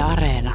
Areena. 0.00 0.54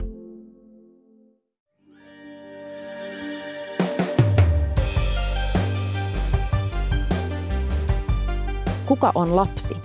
Kuka 8.86 9.12
on 9.16 9.36
lapsi? 9.36 9.76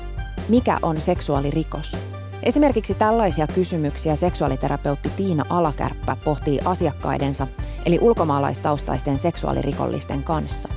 Mikä 0.48 0.78
on 0.82 1.00
seksuaalirikos? 1.00 1.96
Esimerkiksi 2.42 2.94
tällaisia 2.94 3.46
kysymyksiä 3.46 4.16
seksuaaliterapeutti 4.16 5.10
Tiina 5.16 5.44
Alakärppä 5.48 6.16
pohtii 6.24 6.60
asiakkaidensa, 6.64 7.46
eli 7.86 7.98
ulkomaalaistaustaisten 8.00 9.18
seksuaalirikollisten 9.18 10.22
kanssa. 10.22 10.68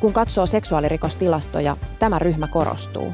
Kun 0.00 0.12
katsoo 0.12 0.46
seksuaalirikostilastoja, 0.46 1.76
tämä 1.98 2.18
ryhmä 2.18 2.46
korostuu. 2.46 3.12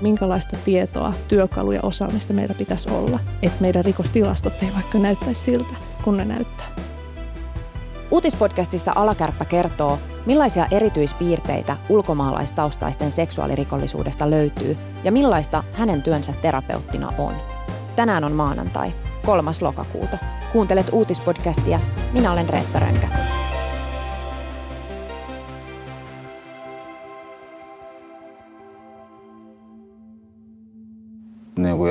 Minkälaista 0.00 0.56
tietoa, 0.64 1.12
työkaluja, 1.28 1.80
osaamista 1.82 2.32
meillä 2.32 2.54
pitäisi 2.58 2.90
olla, 2.90 3.18
että 3.42 3.62
meidän 3.62 3.84
rikostilastot 3.84 4.62
ei 4.62 4.74
vaikka 4.74 4.98
näyttäisi 4.98 5.40
siltä, 5.40 5.74
kun 6.04 6.16
ne 6.16 6.24
näyttää. 6.24 6.66
Uutispodcastissa 8.10 8.92
Alakärppä 8.94 9.44
kertoo, 9.44 9.98
millaisia 10.26 10.66
erityispiirteitä 10.70 11.76
ulkomaalaistaustaisten 11.88 13.12
seksuaalirikollisuudesta 13.12 14.30
löytyy 14.30 14.76
ja 15.04 15.12
millaista 15.12 15.64
hänen 15.72 16.02
työnsä 16.02 16.32
terapeuttina 16.42 17.12
on. 17.18 17.34
Tänään 17.96 18.24
on 18.24 18.32
maanantai, 18.32 18.92
3. 19.26 19.50
lokakuuta. 19.60 20.18
Kuuntelet 20.52 20.86
uutispodcastia. 20.92 21.80
Minä 22.12 22.32
olen 22.32 22.48
Reetta 22.48 22.78
Rönkä. 22.78 23.08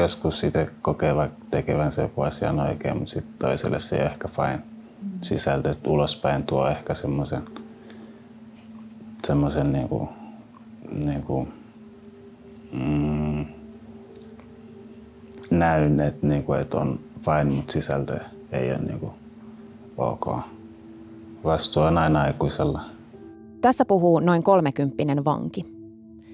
Joskus 0.07 0.43
itse 0.43 0.69
kokee 0.81 1.15
vaikka 1.15 1.45
tekevänsä 1.51 2.01
joku 2.01 2.21
asian 2.21 2.59
oikein, 2.59 2.97
mutta 2.97 3.13
sitten 3.13 3.33
toiselle 3.39 3.79
se 3.79 3.95
ei 3.97 4.05
ehkä 4.05 4.27
fine 4.27 4.59
sisältö 5.21 5.75
ulospäin 5.87 6.43
tuo 6.43 6.67
ehkä 6.67 6.93
semmoisen 6.93 7.43
semmoisen 9.27 9.71
niinku, 9.71 10.09
niinku, 11.05 11.47
mm, 12.71 13.45
näyn, 15.51 15.99
että 15.99 16.27
niinku, 16.27 16.53
et 16.53 16.73
on 16.73 16.99
fine, 17.21 17.55
mutta 17.55 17.71
sisältö 17.71 18.19
ei 18.51 18.71
ole 18.71 18.79
niinku, 18.79 19.13
ok. 19.97 20.27
Vastuu 21.43 21.83
on 21.83 21.97
aina 21.97 22.21
aikuisella. 22.21 22.81
Tässä 23.61 23.85
puhuu 23.85 24.19
noin 24.19 24.43
kolmekymppinen 24.43 25.25
vanki. 25.25 25.76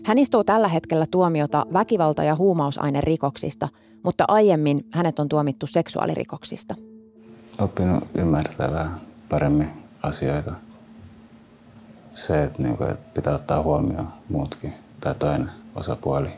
Hän 0.05 0.17
istuu 0.17 0.43
tällä 0.43 0.67
hetkellä 0.67 1.05
tuomiota 1.11 1.65
väkivalta- 1.73 2.23
ja 2.23 2.35
huumausainerikoksista, 2.35 3.69
mutta 4.03 4.25
aiemmin 4.27 4.85
hänet 4.93 5.19
on 5.19 5.29
tuomittu 5.29 5.67
seksuaalirikoksista– 5.67 6.75
oppinut 7.59 8.03
ymmärtämään 8.15 9.01
paremmin 9.29 9.69
asioita. 10.03 10.51
Se, 12.15 12.43
että, 12.43 12.63
niin 12.63 12.77
kuin, 12.77 12.89
että 12.89 13.13
pitää 13.13 13.35
ottaa 13.35 13.63
huomioon 13.63 14.07
muutkin 14.29 14.73
tai 14.99 15.15
toinen 15.15 15.49
osapuoli 15.75 16.29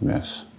myös. 0.00 0.53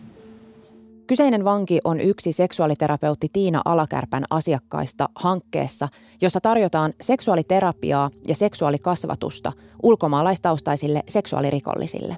Kyseinen 1.07 1.43
vanki 1.43 1.79
on 1.83 1.99
yksi 1.99 2.31
seksuaaliterapeutti 2.31 3.27
Tiina 3.33 3.61
Alakärpän 3.65 4.23
asiakkaista 4.29 5.09
hankkeessa, 5.15 5.87
jossa 6.21 6.41
tarjotaan 6.41 6.93
seksuaaliterapiaa 7.01 8.09
ja 8.27 8.35
seksuaalikasvatusta 8.35 9.51
ulkomaalaistaustaisille 9.83 11.03
seksuaalirikollisille. 11.07 12.17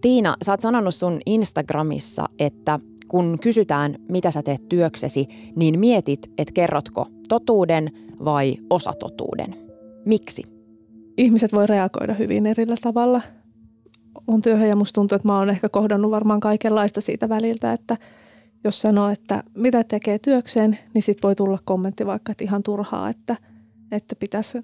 Tiina, 0.00 0.36
sä 0.44 0.52
oot 0.52 0.60
sanonut 0.60 0.94
sun 0.94 1.20
Instagramissa, 1.26 2.26
että 2.38 2.80
kun 3.08 3.38
kysytään, 3.42 3.96
mitä 4.08 4.30
sä 4.30 4.42
teet 4.42 4.68
työksesi, 4.68 5.26
niin 5.56 5.78
mietit, 5.78 6.32
että 6.38 6.52
kerrotko 6.54 7.06
totuuden 7.28 7.90
vai 8.24 8.56
osatotuuden. 8.70 9.56
Miksi? 10.06 10.42
Ihmiset 11.16 11.52
voi 11.52 11.66
reagoida 11.66 12.14
hyvin 12.14 12.46
erillä 12.46 12.76
tavalla. 12.82 13.20
On 14.26 14.42
työhön 14.42 14.68
ja 14.68 14.76
musta 14.76 14.94
tuntuu, 14.94 15.16
että 15.16 15.28
mä 15.28 15.38
oon 15.38 15.50
ehkä 15.50 15.68
kohdannut 15.68 16.10
varmaan 16.10 16.40
kaikenlaista 16.40 17.00
siitä 17.00 17.28
väliltä, 17.28 17.72
että 17.72 17.96
jos 18.64 18.80
sanoo, 18.80 19.08
että 19.08 19.42
mitä 19.54 19.84
tekee 19.84 20.18
työkseen, 20.18 20.78
niin 20.94 21.02
sit 21.02 21.22
voi 21.22 21.34
tulla 21.34 21.58
kommentti 21.64 22.06
vaikka, 22.06 22.32
että 22.32 22.44
ihan 22.44 22.62
turhaa, 22.62 23.08
että, 23.08 23.36
että 23.92 24.16
pitäisi 24.16 24.58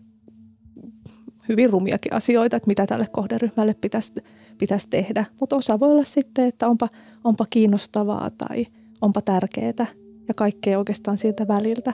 hyvin 1.48 1.70
rumiakin 1.70 2.12
asioita, 2.12 2.56
että 2.56 2.66
mitä 2.66 2.86
tälle 2.86 3.06
kohderyhmälle 3.12 3.74
pitäisi 3.74 4.12
pitäisi 4.58 4.86
tehdä. 4.90 5.24
Mutta 5.40 5.56
osa 5.56 5.80
voi 5.80 5.90
olla 5.90 6.04
sitten, 6.04 6.44
että 6.44 6.68
onpa, 6.68 6.88
onpa 7.24 7.46
kiinnostavaa 7.50 8.30
tai 8.30 8.66
onpa 9.00 9.20
tärkeää 9.20 9.86
ja 10.28 10.34
kaikkea 10.34 10.78
oikeastaan 10.78 11.16
siltä 11.16 11.48
väliltä. 11.48 11.92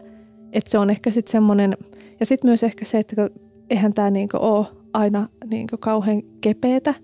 Että 0.52 0.70
se 0.70 0.78
on 0.78 0.90
ehkä 0.90 1.10
sitten 1.10 1.32
semmoinen, 1.32 1.76
ja 2.20 2.26
sitten 2.26 2.48
myös 2.48 2.62
ehkä 2.62 2.84
se, 2.84 2.98
että 2.98 3.30
eihän 3.70 3.94
tämä 3.94 4.10
niinku 4.10 4.36
ole 4.40 4.66
aina 4.92 5.28
niinku 5.50 5.76
kauhean 5.76 6.22
kepeätä 6.40 6.94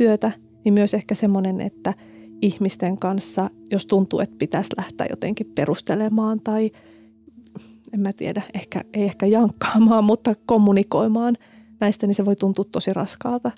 työtä, 0.00 0.32
niin 0.64 0.74
myös 0.74 0.94
ehkä 0.94 1.14
semmoinen, 1.14 1.60
että 1.60 1.94
ihmisten 2.42 2.96
kanssa, 2.96 3.50
jos 3.70 3.86
tuntuu, 3.86 4.20
että 4.20 4.36
pitäisi 4.38 4.70
lähteä 4.76 5.06
jotenkin 5.10 5.52
perustelemaan 5.54 6.40
tai 6.44 6.70
en 7.94 8.00
mä 8.00 8.12
tiedä, 8.12 8.42
ehkä, 8.54 8.80
ei 8.94 9.02
ehkä 9.02 9.26
jankkaamaan, 9.26 10.04
mutta 10.04 10.34
kommunikoimaan 10.46 11.34
näistä, 11.80 12.06
niin 12.06 12.14
se 12.14 12.24
voi 12.24 12.36
tuntua 12.36 12.64
tosi 12.72 12.92
raskaalta. 12.92 13.50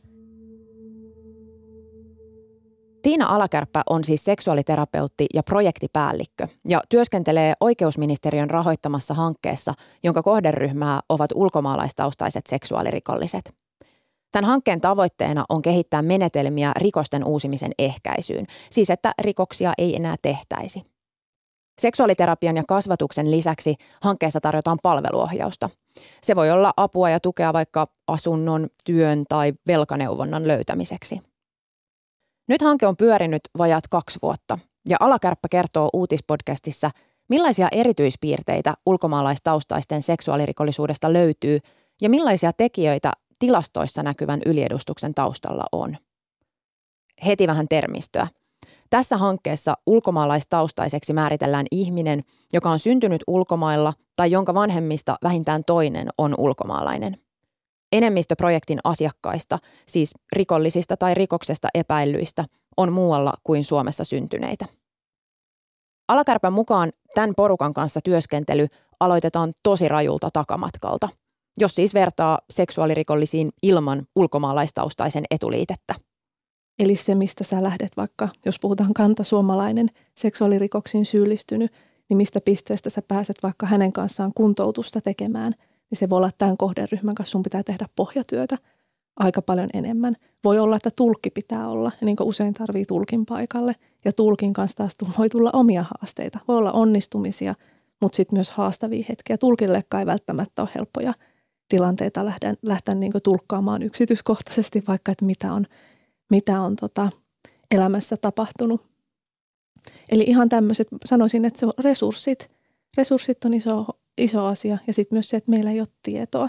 Tiina 3.02 3.26
Alakärppä 3.26 3.82
on 3.90 4.04
siis 4.04 4.24
seksuaaliterapeutti 4.24 5.26
ja 5.34 5.42
projektipäällikkö 5.42 6.48
ja 6.68 6.80
työskentelee 6.88 7.54
oikeusministeriön 7.60 8.50
rahoittamassa 8.50 9.14
hankkeessa, 9.14 9.72
jonka 10.04 10.22
kohderyhmää 10.22 11.00
ovat 11.08 11.30
ulkomaalaistaustaiset 11.34 12.46
seksuaalirikolliset. 12.46 13.61
Tämän 14.32 14.50
hankkeen 14.50 14.80
tavoitteena 14.80 15.44
on 15.48 15.62
kehittää 15.62 16.02
menetelmiä 16.02 16.72
rikosten 16.76 17.24
uusimisen 17.24 17.72
ehkäisyyn, 17.78 18.46
siis 18.70 18.90
että 18.90 19.12
rikoksia 19.20 19.72
ei 19.78 19.96
enää 19.96 20.16
tehtäisi. 20.22 20.82
Seksuaaliterapian 21.80 22.56
ja 22.56 22.62
kasvatuksen 22.68 23.30
lisäksi 23.30 23.74
hankkeessa 24.02 24.40
tarjotaan 24.40 24.78
palveluohjausta. 24.82 25.70
Se 26.22 26.36
voi 26.36 26.50
olla 26.50 26.74
apua 26.76 27.10
ja 27.10 27.20
tukea 27.20 27.52
vaikka 27.52 27.86
asunnon, 28.06 28.68
työn 28.84 29.24
tai 29.28 29.52
velkaneuvonnan 29.66 30.48
löytämiseksi– 30.48 31.20
nyt 32.48 32.62
hanke 32.62 32.86
on 32.86 32.96
pyörinyt 32.96 33.42
vajat 33.58 33.88
kaksi 33.88 34.18
vuotta 34.22 34.58
ja 34.88 34.96
Alakärppä 35.00 35.48
kertoo 35.50 35.90
uutispodcastissa, 35.92 36.90
millaisia 37.28 37.68
erityispiirteitä 37.72 38.74
ulkomaalaistaustaisten 38.86 40.02
seksuaalirikollisuudesta 40.02 41.12
löytyy 41.12 41.58
ja 42.00 42.10
millaisia 42.10 42.52
tekijöitä 42.52 43.12
tilastoissa 43.42 44.02
näkyvän 44.02 44.40
yliedustuksen 44.46 45.14
taustalla 45.14 45.64
on. 45.72 45.96
Heti 47.26 47.46
vähän 47.46 47.66
termistöä. 47.68 48.28
Tässä 48.90 49.16
hankkeessa 49.16 49.74
ulkomaalaistaustaiseksi 49.86 51.12
määritellään 51.12 51.66
ihminen, 51.70 52.22
joka 52.52 52.70
on 52.70 52.78
syntynyt 52.78 53.22
ulkomailla 53.26 53.94
tai 54.16 54.30
jonka 54.30 54.54
vanhemmista 54.54 55.16
vähintään 55.22 55.64
toinen 55.66 56.08
on 56.18 56.34
ulkomaalainen. 56.38 57.16
Enemmistö 57.92 58.36
projektin 58.36 58.78
asiakkaista, 58.84 59.58
siis 59.86 60.14
rikollisista 60.32 60.96
tai 60.96 61.14
rikoksesta 61.14 61.68
epäillyistä, 61.74 62.44
on 62.76 62.92
muualla 62.92 63.32
kuin 63.44 63.64
Suomessa 63.64 64.04
syntyneitä. 64.04 64.66
Alakärpän 66.08 66.52
mukaan 66.52 66.92
tämän 67.14 67.32
porukan 67.36 67.74
kanssa 67.74 68.00
työskentely 68.04 68.66
aloitetaan 69.00 69.52
tosi 69.62 69.88
rajulta 69.88 70.28
takamatkalta, 70.32 71.08
jos 71.58 71.74
siis 71.74 71.94
vertaa 71.94 72.38
seksuaalirikollisiin 72.50 73.50
ilman 73.62 74.06
ulkomaalaistaustaisen 74.16 75.24
etuliitettä. 75.30 75.94
Eli 76.78 76.96
se, 76.96 77.14
mistä 77.14 77.44
sä 77.44 77.62
lähdet 77.62 77.96
vaikka, 77.96 78.28
jos 78.44 78.58
puhutaan 78.60 78.94
kanta 78.94 79.24
suomalainen 79.24 79.88
seksuaalirikoksiin 80.16 81.04
syyllistynyt, 81.04 81.72
niin 82.08 82.16
mistä 82.16 82.38
pisteestä 82.44 82.90
sä 82.90 83.02
pääset 83.08 83.36
vaikka 83.42 83.66
hänen 83.66 83.92
kanssaan 83.92 84.32
kuntoutusta 84.34 85.00
tekemään– 85.00 85.52
niin 85.92 85.98
se 85.98 86.08
voi 86.08 86.16
olla 86.16 86.30
tämän 86.38 86.56
kohderyhmän 86.56 87.14
kanssa 87.14 87.32
sun 87.32 87.42
pitää 87.42 87.62
tehdä 87.62 87.86
pohjatyötä 87.96 88.58
aika 89.16 89.42
paljon 89.42 89.70
enemmän. 89.74 90.16
Voi 90.44 90.58
olla, 90.58 90.76
että 90.76 90.90
tulkki 90.96 91.30
pitää 91.30 91.68
olla, 91.68 91.92
niin 92.00 92.16
kuin 92.16 92.28
usein 92.28 92.54
tarvii 92.54 92.84
tulkin 92.84 93.26
paikalle. 93.26 93.74
Ja 94.04 94.12
tulkin 94.12 94.52
kanssa 94.52 94.76
taas 94.76 94.96
voi 95.18 95.28
tulla 95.28 95.50
omia 95.52 95.82
haasteita. 95.82 96.38
Voi 96.48 96.56
olla 96.56 96.72
onnistumisia, 96.72 97.54
mutta 98.00 98.16
sitten 98.16 98.36
myös 98.36 98.50
haastavia 98.50 99.04
hetkiä. 99.08 99.38
Tulkillekaan 99.38 100.00
ei 100.00 100.06
välttämättä 100.06 100.62
ole 100.62 100.70
helppoja 100.74 101.12
tilanteita 101.72 102.24
lähteä, 102.24 102.54
lähteä 102.62 102.94
niin 102.94 103.12
tulkkaamaan 103.22 103.82
yksityiskohtaisesti, 103.82 104.82
vaikka 104.88 105.12
että 105.12 105.24
mitä 105.24 105.52
on, 105.52 105.66
mitä 106.30 106.60
on 106.60 106.76
tota 106.76 107.10
elämässä 107.70 108.16
tapahtunut. 108.16 108.86
Eli 110.10 110.24
ihan 110.26 110.48
tämmöiset, 110.48 110.88
sanoisin, 111.04 111.44
että 111.44 111.60
se 111.60 111.66
on 111.66 111.72
resurssit. 111.78 112.50
Resurssit 112.96 113.44
on 113.44 113.54
iso 113.54 113.86
iso 114.18 114.44
asia. 114.44 114.78
Ja 114.86 114.92
sitten 114.92 115.16
myös 115.16 115.28
se, 115.28 115.36
että 115.36 115.50
meillä 115.50 115.70
ei 115.70 115.80
ole 115.80 115.88
tietoa, 116.02 116.48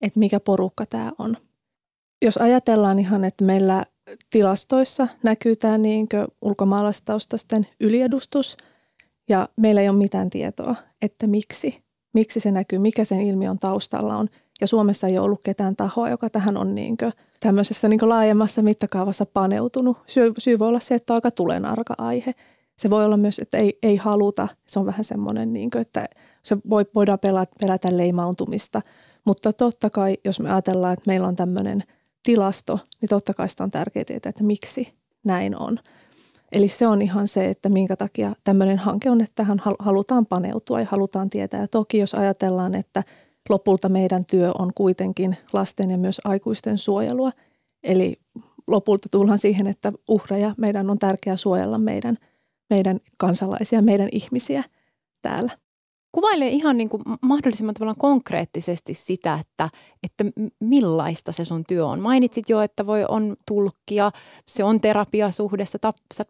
että 0.00 0.18
mikä 0.18 0.40
porukka 0.40 0.86
tämä 0.86 1.12
on. 1.18 1.36
Jos 2.22 2.36
ajatellaan 2.36 2.98
ihan, 2.98 3.24
että 3.24 3.44
meillä 3.44 3.84
tilastoissa 4.30 5.08
näkyy 5.22 5.56
tämä 5.56 5.78
niin 5.78 6.08
ulkomaalaistaustaisten 6.42 7.66
yliedustus 7.80 8.56
ja 9.28 9.48
meillä 9.56 9.80
ei 9.80 9.88
ole 9.88 9.98
mitään 9.98 10.30
tietoa, 10.30 10.76
että 11.02 11.26
miksi, 11.26 11.84
miksi 12.14 12.40
se 12.40 12.50
näkyy, 12.50 12.78
mikä 12.78 13.04
sen 13.04 13.20
ilmiön 13.20 13.58
taustalla 13.58 14.16
on. 14.16 14.28
Ja 14.64 14.68
Suomessa 14.68 15.06
ei 15.06 15.18
ole 15.18 15.24
ollut 15.24 15.44
ketään 15.44 15.76
tahoa, 15.76 16.10
joka 16.10 16.30
tähän 16.30 16.56
on 16.56 16.74
niin 16.74 16.96
tämmöisessä 17.40 17.88
niin 17.88 18.08
laajemmassa 18.08 18.62
mittakaavassa 18.62 19.26
paneutunut. 19.26 19.98
Syy, 20.06 20.32
syy 20.38 20.58
voi 20.58 20.68
olla 20.68 20.80
se, 20.80 20.94
että 20.94 21.12
on 21.12 21.14
aika 21.14 21.30
tulenarka 21.30 21.94
aihe. 21.98 22.34
Se 22.76 22.90
voi 22.90 23.04
olla 23.04 23.16
myös, 23.16 23.38
että 23.38 23.58
ei, 23.58 23.78
ei 23.82 23.96
haluta. 23.96 24.48
Se 24.66 24.78
on 24.78 24.86
vähän 24.86 25.04
semmoinen, 25.04 25.52
niin 25.52 25.70
kuin, 25.70 25.82
että 25.82 26.06
se 26.42 26.56
voi, 26.70 26.86
voidaan 26.94 27.18
pelätä, 27.18 27.52
pelätä 27.60 27.96
leimautumista. 27.96 28.82
Mutta 29.24 29.52
totta 29.52 29.90
kai, 29.90 30.16
jos 30.24 30.40
me 30.40 30.50
ajatellaan, 30.50 30.92
että 30.92 31.04
meillä 31.06 31.28
on 31.28 31.36
tämmöinen 31.36 31.82
tilasto, 32.22 32.78
niin 33.00 33.08
totta 33.08 33.34
kai 33.34 33.48
sitä 33.48 33.64
on 33.64 33.70
tärkeää 33.70 34.04
tietää, 34.04 34.30
että 34.30 34.44
miksi 34.44 34.94
näin 35.24 35.60
on. 35.60 35.78
Eli 36.52 36.68
se 36.68 36.86
on 36.86 37.02
ihan 37.02 37.28
se, 37.28 37.50
että 37.50 37.68
minkä 37.68 37.96
takia 37.96 38.32
tämmöinen 38.44 38.78
hanke 38.78 39.10
on, 39.10 39.20
että 39.20 39.34
tähän 39.34 39.58
halutaan 39.78 40.26
paneutua 40.26 40.80
ja 40.80 40.86
halutaan 40.90 41.30
tietää. 41.30 41.60
Ja 41.60 41.68
toki 41.68 41.98
jos 41.98 42.14
ajatellaan, 42.14 42.74
että 42.74 43.02
lopulta 43.48 43.88
meidän 43.88 44.24
työ 44.24 44.52
on 44.58 44.72
kuitenkin 44.74 45.36
lasten 45.52 45.90
ja 45.90 45.98
myös 45.98 46.20
aikuisten 46.24 46.78
suojelua, 46.78 47.30
eli 47.82 48.20
lopulta 48.66 49.08
tullaan 49.10 49.38
siihen, 49.38 49.66
että 49.66 49.92
uhreja 50.08 50.54
meidän 50.58 50.90
on 50.90 50.98
tärkeää 50.98 51.36
suojella 51.36 51.78
meidän, 51.78 52.16
meidän 52.70 52.98
kansalaisia, 53.18 53.82
meidän 53.82 54.08
ihmisiä 54.12 54.64
täällä. 55.22 55.52
Kuvaile 56.12 56.48
ihan 56.48 56.76
niin 56.76 56.88
kuin 56.88 57.02
mahdollisimman 57.20 57.74
tavallaan 57.74 57.98
konkreettisesti 57.98 58.94
sitä, 58.94 59.38
että, 59.40 59.70
että 60.02 60.24
millaista 60.60 61.32
se 61.32 61.44
sun 61.44 61.64
työ 61.68 61.86
on. 61.86 62.00
Mainitsit 62.00 62.48
jo, 62.48 62.60
että 62.60 62.86
voi 62.86 63.04
on 63.08 63.36
tulkkia, 63.46 64.10
se 64.48 64.64
on 64.64 64.80
terapiasuhdessa, 64.80 65.78
tap, 65.78 65.96
sä, 66.14 66.24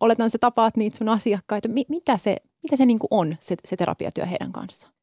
oletan 0.00 0.30
sä 0.30 0.38
tapaat 0.38 0.76
niitä 0.76 0.98
sun 0.98 1.08
asiakkaita. 1.08 1.68
Mi, 1.68 1.84
mitä 1.88 2.16
se, 2.16 2.36
mitä 2.62 2.76
se 2.76 2.86
niin 2.86 2.98
kuin 2.98 3.08
on, 3.10 3.36
se, 3.40 3.56
se 3.68 3.76
terapiatyö 3.76 4.26
heidän 4.26 4.52
kanssaan? 4.52 4.94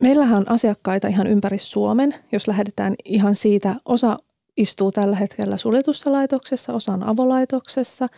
Meillähän 0.00 0.36
on 0.36 0.50
asiakkaita 0.50 1.08
ihan 1.08 1.26
ympäri 1.26 1.58
Suomen, 1.58 2.14
jos 2.32 2.48
lähdetään 2.48 2.94
ihan 3.04 3.34
siitä. 3.34 3.74
Osa 3.84 4.16
istuu 4.56 4.90
tällä 4.90 5.16
hetkellä 5.16 5.56
suljetussa 5.56 6.12
laitoksessa, 6.12 6.72
osa 6.72 6.92
on 6.92 7.02
avolaitoksessa, 7.02 8.08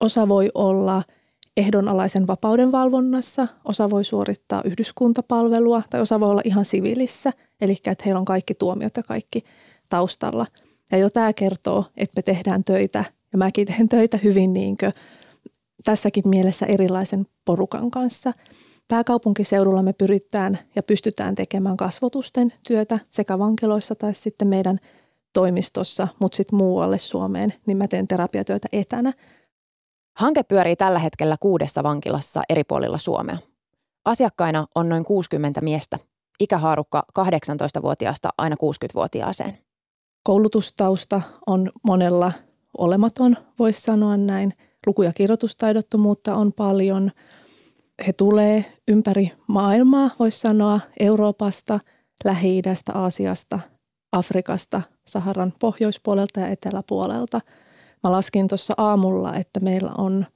osa 0.00 0.28
voi 0.28 0.50
olla– 0.54 1.02
ehdonalaisen 1.56 2.26
vapauden 2.26 2.72
valvonnassa, 2.72 3.48
osa 3.64 3.90
voi 3.90 4.04
suorittaa 4.04 4.62
yhdyskuntapalvelua 4.64 5.82
tai 5.90 6.00
osa 6.00 6.20
voi 6.20 6.30
olla 6.30 6.40
ihan 6.44 6.64
siviilissä, 6.64 7.32
eli 7.60 7.72
että 7.72 8.04
heillä 8.04 8.18
on 8.18 8.24
kaikki 8.24 8.54
tuomiot 8.54 8.96
ja 8.96 9.02
kaikki 9.02 9.44
taustalla. 9.90 10.46
Ja 10.92 10.98
jo 10.98 11.10
tämä 11.10 11.32
kertoo, 11.32 11.84
että 11.96 12.12
me 12.16 12.22
tehdään 12.22 12.64
töitä, 12.64 13.04
ja 13.32 13.38
mäkin 13.38 13.66
teen 13.66 13.88
töitä 13.88 14.18
hyvin 14.24 14.52
niin 14.52 14.76
kuin, 14.76 14.92
tässäkin 15.84 16.28
mielessä 16.28 16.66
erilaisen 16.66 17.26
porukan 17.44 17.90
kanssa. 17.90 18.32
Pääkaupunkiseudulla 18.88 19.82
me 19.82 19.92
pyritään 19.92 20.58
ja 20.76 20.82
pystytään 20.82 21.34
tekemään 21.34 21.76
kasvotusten 21.76 22.52
työtä 22.66 22.98
sekä 23.10 23.38
vankiloissa 23.38 23.94
tai 23.94 24.14
sitten 24.14 24.48
meidän 24.48 24.78
toimistossa, 25.32 26.08
mutta 26.18 26.36
sitten 26.36 26.56
muualle 26.56 26.98
Suomeen, 26.98 27.54
niin 27.66 27.76
mä 27.76 27.88
teen 27.88 28.08
terapiatyötä 28.08 28.68
etänä– 28.72 29.12
Hanke 30.16 30.42
pyörii 30.42 30.76
tällä 30.76 30.98
hetkellä 30.98 31.36
kuudessa 31.40 31.82
vankilassa 31.82 32.42
eri 32.48 32.64
puolilla 32.64 32.98
Suomea. 32.98 33.36
Asiakkaina 34.04 34.66
on 34.74 34.88
noin 34.88 35.04
60 35.04 35.60
miestä, 35.60 35.98
ikähaarukka 36.40 37.02
18-vuotiaasta 37.18 38.28
aina 38.38 38.56
60-vuotiaaseen. 38.56 39.58
Koulutustausta 40.22 41.22
on 41.46 41.70
monella 41.82 42.32
olematon, 42.78 43.36
voisi 43.58 43.80
sanoa 43.80 44.16
näin. 44.16 44.52
Luku- 44.86 45.02
ja 45.02 45.12
kirjoitustaidottomuutta 45.12 46.34
on 46.34 46.52
paljon. 46.52 47.10
He 48.06 48.12
tulee 48.12 48.64
ympäri 48.88 49.32
maailmaa, 49.46 50.10
voisi 50.18 50.38
sanoa, 50.38 50.80
Euroopasta, 51.00 51.80
Lähi-idästä, 52.24 52.92
Aasiasta, 52.92 53.60
Afrikasta, 54.12 54.82
Saharan 55.06 55.52
pohjoispuolelta 55.60 56.40
ja 56.40 56.48
eteläpuolelta– 56.48 57.40
Mä 58.06 58.12
laskin 58.12 58.48
tuossa 58.48 58.74
aamulla, 58.76 59.34
että 59.34 59.60
meillä 59.60 59.90
on 59.98 60.26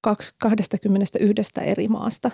21 0.00 1.18
eri 1.64 1.88
maasta 1.88 2.30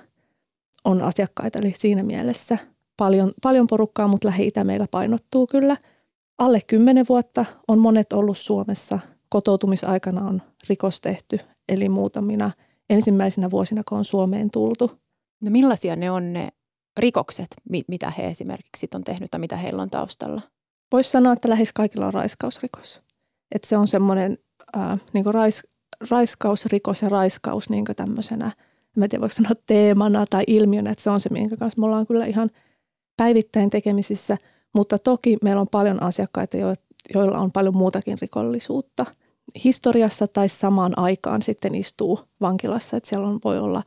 on 0.85 1.03
asiakkaita, 1.03 1.59
eli 1.59 1.73
siinä 1.77 2.03
mielessä 2.03 2.59
paljon, 2.97 3.33
paljon 3.43 3.67
porukkaa, 3.67 4.09
mutta 4.09 4.29
lähi 4.29 4.53
meillä 4.65 4.87
painottuu 4.91 5.47
kyllä. 5.47 5.77
Alle 6.39 6.61
10 6.67 7.07
vuotta 7.09 7.45
on 7.69 7.79
monet 7.79 8.13
ollut 8.13 8.39
Suomessa. 8.39 8.99
Kotoutumisaikana 9.29 10.27
on 10.27 10.43
rikos 10.69 11.01
tehty, 11.01 11.39
eli 11.69 11.89
muutamina 11.89 12.51
ensimmäisenä 12.91 13.51
vuosina, 13.51 13.83
kun 13.89 13.99
on 13.99 14.05
Suomeen 14.05 14.51
tultu. 14.51 14.91
No 15.41 15.51
millaisia 15.51 15.97
ne 15.97 16.11
on 16.11 16.33
ne 16.33 16.49
rikokset, 16.97 17.49
mitä 17.89 18.13
he 18.19 18.27
esimerkiksi 18.27 18.89
on 18.95 19.05
tehnyt 19.05 19.31
tai 19.31 19.41
mitä 19.41 19.57
heillä 19.57 19.83
on 19.83 19.91
taustalla? 19.91 20.43
Voisi 20.93 21.11
sanoa, 21.11 21.33
että 21.33 21.49
lähes 21.49 21.73
kaikilla 21.73 22.07
on 22.07 22.15
raiskausrikos. 22.15 23.03
Että 23.53 23.69
se 23.69 23.77
on 23.77 23.89
semmoinen 23.89 24.39
ää, 24.73 24.99
niin 25.13 25.25
rais, 25.27 25.69
raiskausrikos 26.11 27.03
ja 27.03 27.09
raiskaus 27.09 27.71
niin 27.71 27.85
tämmöisenä, 27.97 28.53
en 29.03 29.09
tiedä 29.09 29.21
voiko 29.21 29.35
sanoa 29.35 29.63
teemana 29.67 30.25
tai 30.31 30.45
ilmiönä, 30.47 30.91
että 30.91 31.05
se 31.05 31.11
on 31.11 31.21
se, 31.21 31.29
minkä 31.33 31.57
kanssa 31.57 31.81
me 31.81 31.87
ollaan 31.87 32.07
kyllä 32.07 32.27
ihan 32.27 32.51
päivittäin 33.17 33.71
tekemisissä, 33.71 34.37
mutta 34.75 34.99
toki 34.99 35.37
meillä 35.43 35.61
on 35.61 35.69
paljon 35.69 36.03
asiakkaita, 36.03 36.57
joilla 37.15 37.39
on 37.39 37.53
paljon 37.53 37.77
muutakin 37.77 38.19
rikollisuutta. 38.21 39.07
Historiassa 39.65 40.27
tai 40.27 40.49
samaan 40.49 40.99
aikaan 40.99 41.43
sitten 41.43 41.75
istuu 41.75 42.21
vankilassa, 42.41 42.97
että 42.97 43.09
siellä 43.09 43.29
on, 43.29 43.41
voi 43.45 43.59
olla 43.59 43.83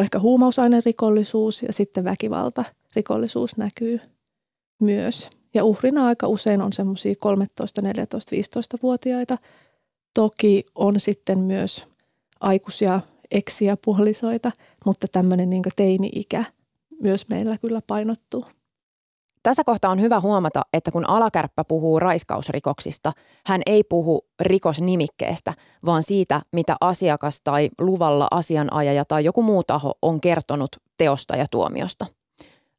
ehkä 0.00 0.18
huumausainerikollisuus 0.18 1.62
ja 1.62 1.72
sitten 1.72 2.04
väkivalta 2.04 2.64
rikollisuus 2.96 3.56
näkyy 3.56 4.00
myös. 4.80 5.30
Ja 5.54 5.64
uhrina 5.64 6.06
aika 6.06 6.28
usein 6.28 6.62
on 6.62 6.72
semmoisia 6.72 7.14
13, 7.18 7.82
14, 7.82 8.36
15-vuotiaita, 8.36 9.38
Toki 10.14 10.64
on 10.74 11.00
sitten 11.00 11.38
myös 11.38 11.84
aikuisia 12.40 13.00
eksiä 13.30 13.76
puolisoita, 13.84 14.52
mutta 14.84 15.06
tämmöinen 15.08 15.50
niin 15.50 15.62
teini-ikä 15.76 16.44
myös 17.00 17.28
meillä 17.28 17.58
kyllä 17.58 17.80
painottuu. 17.86 18.44
Tässä 19.44 19.64
kohtaa 19.64 19.90
on 19.90 20.00
hyvä 20.00 20.20
huomata, 20.20 20.62
että 20.72 20.90
kun 20.90 21.08
alakärppä 21.08 21.64
puhuu 21.64 22.00
raiskausrikoksista, 22.00 23.12
hän 23.46 23.62
ei 23.66 23.84
puhu 23.84 24.26
rikosnimikkeestä, 24.40 25.52
vaan 25.86 26.02
siitä, 26.02 26.40
mitä 26.52 26.76
asiakas 26.80 27.40
tai 27.44 27.70
luvalla 27.80 28.28
asianajaja 28.30 29.04
tai 29.04 29.24
joku 29.24 29.42
muu 29.42 29.64
taho 29.64 29.94
on 30.02 30.20
kertonut 30.20 30.76
teosta 30.96 31.36
ja 31.36 31.46
tuomiosta. 31.50 32.06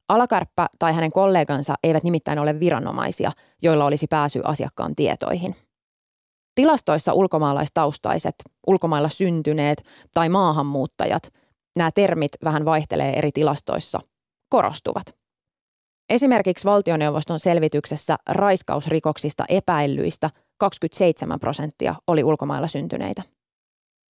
Alakärppä 0.09 0.67
tai 0.79 0.93
hänen 0.93 1.11
kollegansa 1.11 1.75
eivät 1.83 2.03
nimittäin 2.03 2.39
ole 2.39 2.59
viranomaisia, 2.59 3.31
joilla 3.61 3.85
olisi 3.85 4.07
pääsy 4.09 4.41
asiakkaan 4.43 4.95
tietoihin. 4.95 5.55
Tilastoissa 6.55 7.13
ulkomaalaistaustaiset, 7.13 8.35
ulkomailla 8.67 9.09
syntyneet 9.09 9.83
tai 10.13 10.29
maahanmuuttajat, 10.29 11.33
nämä 11.77 11.91
termit 11.91 12.31
vähän 12.43 12.65
vaihtelee 12.65 13.17
eri 13.17 13.31
tilastoissa, 13.31 13.99
korostuvat. 14.49 15.24
Esimerkiksi 16.09 16.65
valtioneuvoston 16.65 17.39
selvityksessä 17.39 18.17
raiskausrikoksista 18.29 19.45
epäillyistä 19.49 20.29
27 20.57 21.39
prosenttia 21.39 21.95
oli 22.07 22.23
ulkomailla 22.23 22.67
syntyneitä. 22.67 23.23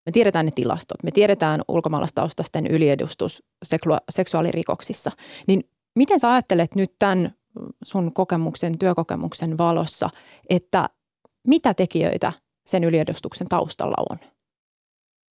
Me 0.06 0.12
tiedetään 0.12 0.46
ne 0.46 0.52
tilastot, 0.56 1.04
me 1.04 1.12
tiedetään 1.12 1.62
ulkomaalaistaustaisten 1.68 2.68
yliedustus 2.68 3.44
seksuaalirikoksissa. 4.10 5.12
Niin 5.48 5.64
miten 5.96 6.20
sä 6.20 6.32
ajattelet 6.32 6.76
nyt 6.76 6.94
tämän 7.00 7.36
sun 7.84 8.14
kokemuksen, 8.14 8.80
työkokemuksen 8.80 9.58
valossa, 9.58 10.10
että 10.50 10.90
mitä 11.48 11.74
tekijöitä 11.74 12.34
sen 12.66 12.84
yliedustuksen 12.84 13.48
taustalla 13.48 14.04
on? 14.10 14.18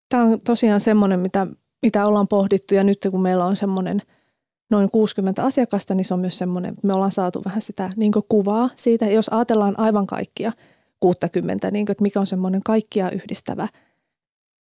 Tämä 0.08 0.22
on 0.22 0.38
tosiaan 0.44 0.80
semmoinen, 0.80 1.20
mitä, 1.20 1.46
mitä 1.82 2.06
ollaan 2.06 2.28
pohdittu 2.28 2.74
ja 2.74 2.84
nyt 2.84 2.98
kun 3.10 3.22
meillä 3.22 3.44
on 3.44 3.56
semmoinen 3.56 4.02
noin 4.70 4.90
60 4.90 5.44
asiakasta, 5.44 5.94
niin 5.94 6.04
se 6.04 6.14
on 6.14 6.20
myös 6.20 6.38
semmoinen, 6.38 6.74
me 6.82 6.92
ollaan 6.92 7.12
saatu 7.12 7.42
vähän 7.44 7.62
sitä 7.62 7.90
niin 7.96 8.12
kuvaa 8.28 8.70
siitä, 8.76 9.06
jos 9.06 9.28
ajatellaan 9.28 9.78
aivan 9.78 10.06
kaikkia 10.06 10.52
60, 11.00 11.70
niin 11.70 11.86
kuin, 11.86 11.92
että 11.92 12.02
mikä 12.02 12.20
on 12.20 12.26
semmoinen 12.26 12.62
kaikkia 12.62 13.10
yhdistävä 13.10 13.68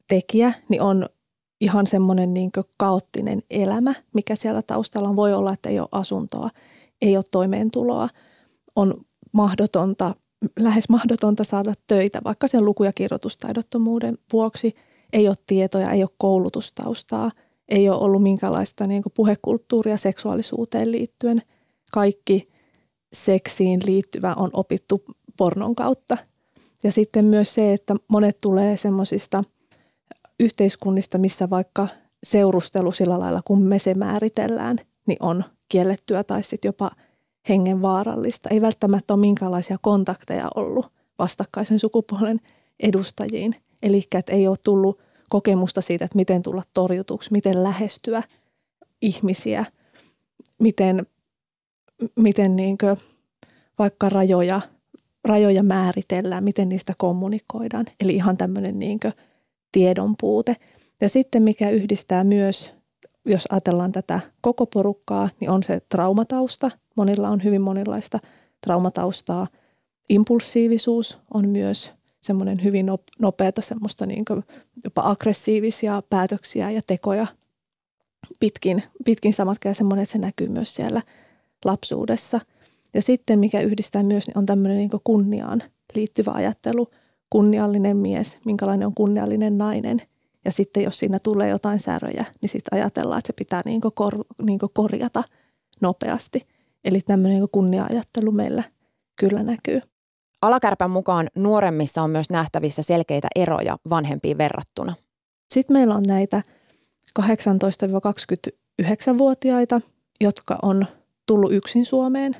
tekijä, 0.07 0.53
niin 0.69 0.81
on 0.81 1.09
ihan 1.61 1.87
semmoinen 1.87 2.33
niin 2.33 2.51
kaoottinen 2.77 3.43
elämä, 3.49 3.93
mikä 4.13 4.35
siellä 4.35 4.61
taustalla 4.61 5.09
on. 5.09 5.15
Voi 5.15 5.33
olla, 5.33 5.53
että 5.53 5.69
ei 5.69 5.79
ole 5.79 5.89
asuntoa, 5.91 6.49
ei 7.01 7.17
ole 7.17 7.25
toimeentuloa, 7.31 8.09
on 8.75 9.05
mahdotonta 9.31 10.15
lähes 10.59 10.89
mahdotonta 10.89 11.43
saada 11.43 11.73
töitä, 11.87 12.21
vaikka 12.23 12.47
sen 12.47 12.65
luku- 12.65 12.83
ja 12.83 12.93
kirjoitustaidottomuuden 12.93 14.17
vuoksi. 14.33 14.75
Ei 15.13 15.27
ole 15.27 15.35
tietoja, 15.47 15.91
ei 15.91 16.03
ole 16.03 16.09
koulutustaustaa, 16.17 17.31
ei 17.73 17.89
ole 17.89 17.97
ollut 17.97 18.23
minkäänlaista 18.23 18.87
niin 18.87 19.03
puhekulttuuria 19.15 19.97
seksuaalisuuteen 19.97 20.91
liittyen. 20.91 21.41
Kaikki 21.93 22.47
seksiin 23.13 23.79
liittyvä 23.85 24.33
on 24.33 24.49
opittu 24.53 25.03
pornon 25.37 25.75
kautta. 25.75 26.17
Ja 26.83 26.91
sitten 26.91 27.25
myös 27.25 27.53
se, 27.53 27.73
että 27.73 27.95
monet 28.07 28.37
tulee 28.41 28.77
semmoisista 28.77 29.41
yhteiskunnista, 30.39 31.17
missä 31.17 31.49
vaikka 31.49 31.87
seurustelu 32.23 32.91
sillä 32.91 33.19
lailla, 33.19 33.41
kun 33.45 33.61
me 33.61 33.79
se 33.79 33.93
määritellään, 33.93 34.77
niin 35.07 35.17
on 35.19 35.43
kiellettyä 35.69 36.23
tai 36.23 36.43
sitten 36.43 36.69
jopa 36.69 36.91
hengenvaarallista. 37.49 38.49
Ei 38.49 38.61
välttämättä 38.61 39.13
ole 39.13 39.21
minkäänlaisia 39.21 39.77
kontakteja 39.81 40.49
ollut 40.55 40.87
vastakkaisen 41.19 41.79
sukupuolen 41.79 42.39
edustajiin. 42.79 43.55
Eli 43.83 44.03
että 44.15 44.31
ei 44.31 44.47
ole 44.47 44.57
tullut 44.63 44.99
kokemusta 45.33 45.81
siitä, 45.81 46.05
että 46.05 46.15
miten 46.15 46.41
tulla 46.41 46.63
torjutuksi, 46.73 47.31
miten 47.31 47.63
lähestyä 47.63 48.23
ihmisiä, 49.01 49.65
miten, 50.59 51.05
miten 52.15 52.55
niin 52.55 52.77
vaikka 53.79 54.09
rajoja, 54.09 54.61
rajoja 55.23 55.63
määritellään, 55.63 56.43
miten 56.43 56.69
niistä 56.69 56.93
kommunikoidaan. 56.97 57.85
Eli 57.99 58.15
ihan 58.15 58.37
tämmöinen 58.37 58.79
niin 58.79 58.99
tiedon 59.71 60.15
puute. 60.19 60.55
Ja 61.01 61.09
sitten 61.09 61.43
mikä 61.43 61.69
yhdistää 61.69 62.23
myös, 62.23 62.73
jos 63.25 63.43
ajatellaan 63.49 63.91
tätä 63.91 64.19
koko 64.41 64.65
porukkaa, 64.65 65.29
niin 65.39 65.49
on 65.49 65.63
se 65.63 65.81
traumatausta. 65.89 66.71
Monilla 66.95 67.29
on 67.29 67.43
hyvin 67.43 67.61
monenlaista 67.61 68.19
traumataustaa. 68.61 69.47
Impulsiivisuus 70.09 71.17
on 71.33 71.49
myös 71.49 71.91
semmoinen 72.23 72.63
hyvin 72.63 72.85
nopeata 73.19 73.61
semmoista 73.61 74.05
niin 74.05 74.25
jopa 74.83 75.01
aggressiivisia 75.09 76.03
päätöksiä 76.09 76.71
ja 76.71 76.81
tekoja 76.87 77.27
pitkin, 78.39 78.83
pitkin 79.05 79.33
sitä 79.33 79.45
matkaa 79.45 79.69
ja 79.69 79.73
semmoinen, 79.73 80.03
että 80.03 80.11
se 80.11 80.17
näkyy 80.17 80.47
myös 80.47 80.75
siellä 80.75 81.01
lapsuudessa. 81.65 82.39
Ja 82.93 83.01
sitten 83.01 83.39
mikä 83.39 83.61
yhdistää 83.61 84.03
myös, 84.03 84.27
niin 84.27 84.37
on 84.37 84.45
tämmöinen 84.45 84.77
niin 84.77 84.89
kunniaan 85.03 85.63
liittyvä 85.95 86.31
ajattelu. 86.31 86.87
Kunniallinen 87.29 87.97
mies, 87.97 88.37
minkälainen 88.45 88.87
on 88.87 88.93
kunniallinen 88.93 89.57
nainen. 89.57 90.01
Ja 90.45 90.51
sitten 90.51 90.83
jos 90.83 90.99
siinä 90.99 91.17
tulee 91.23 91.49
jotain 91.49 91.79
säröjä, 91.79 92.25
niin 92.41 92.49
sitten 92.49 92.79
ajatellaan, 92.79 93.19
että 93.19 93.27
se 93.27 93.33
pitää 93.33 93.61
niin 93.65 93.81
kor, 93.93 94.25
niin 94.41 94.59
korjata 94.73 95.23
nopeasti. 95.81 96.47
Eli 96.85 97.01
tämmöinen 97.01 97.39
niin 97.39 97.49
kunnia-ajattelu 97.51 98.31
meillä 98.31 98.63
kyllä 99.15 99.43
näkyy. 99.43 99.81
Alakärpän 100.43 100.91
mukaan 100.91 101.29
nuoremmissa 101.35 102.01
on 102.01 102.09
myös 102.09 102.29
nähtävissä 102.29 102.81
selkeitä 102.81 103.27
eroja 103.35 103.77
vanhempiin 103.89 104.37
verrattuna. 104.37 104.95
Sitten 105.49 105.77
meillä 105.77 105.95
on 105.95 106.03
näitä 106.03 106.41
18-29-vuotiaita, 107.19 109.81
jotka 110.21 110.59
on 110.61 110.85
tullut 111.25 111.53
yksin 111.53 111.85
Suomeen. 111.85 112.35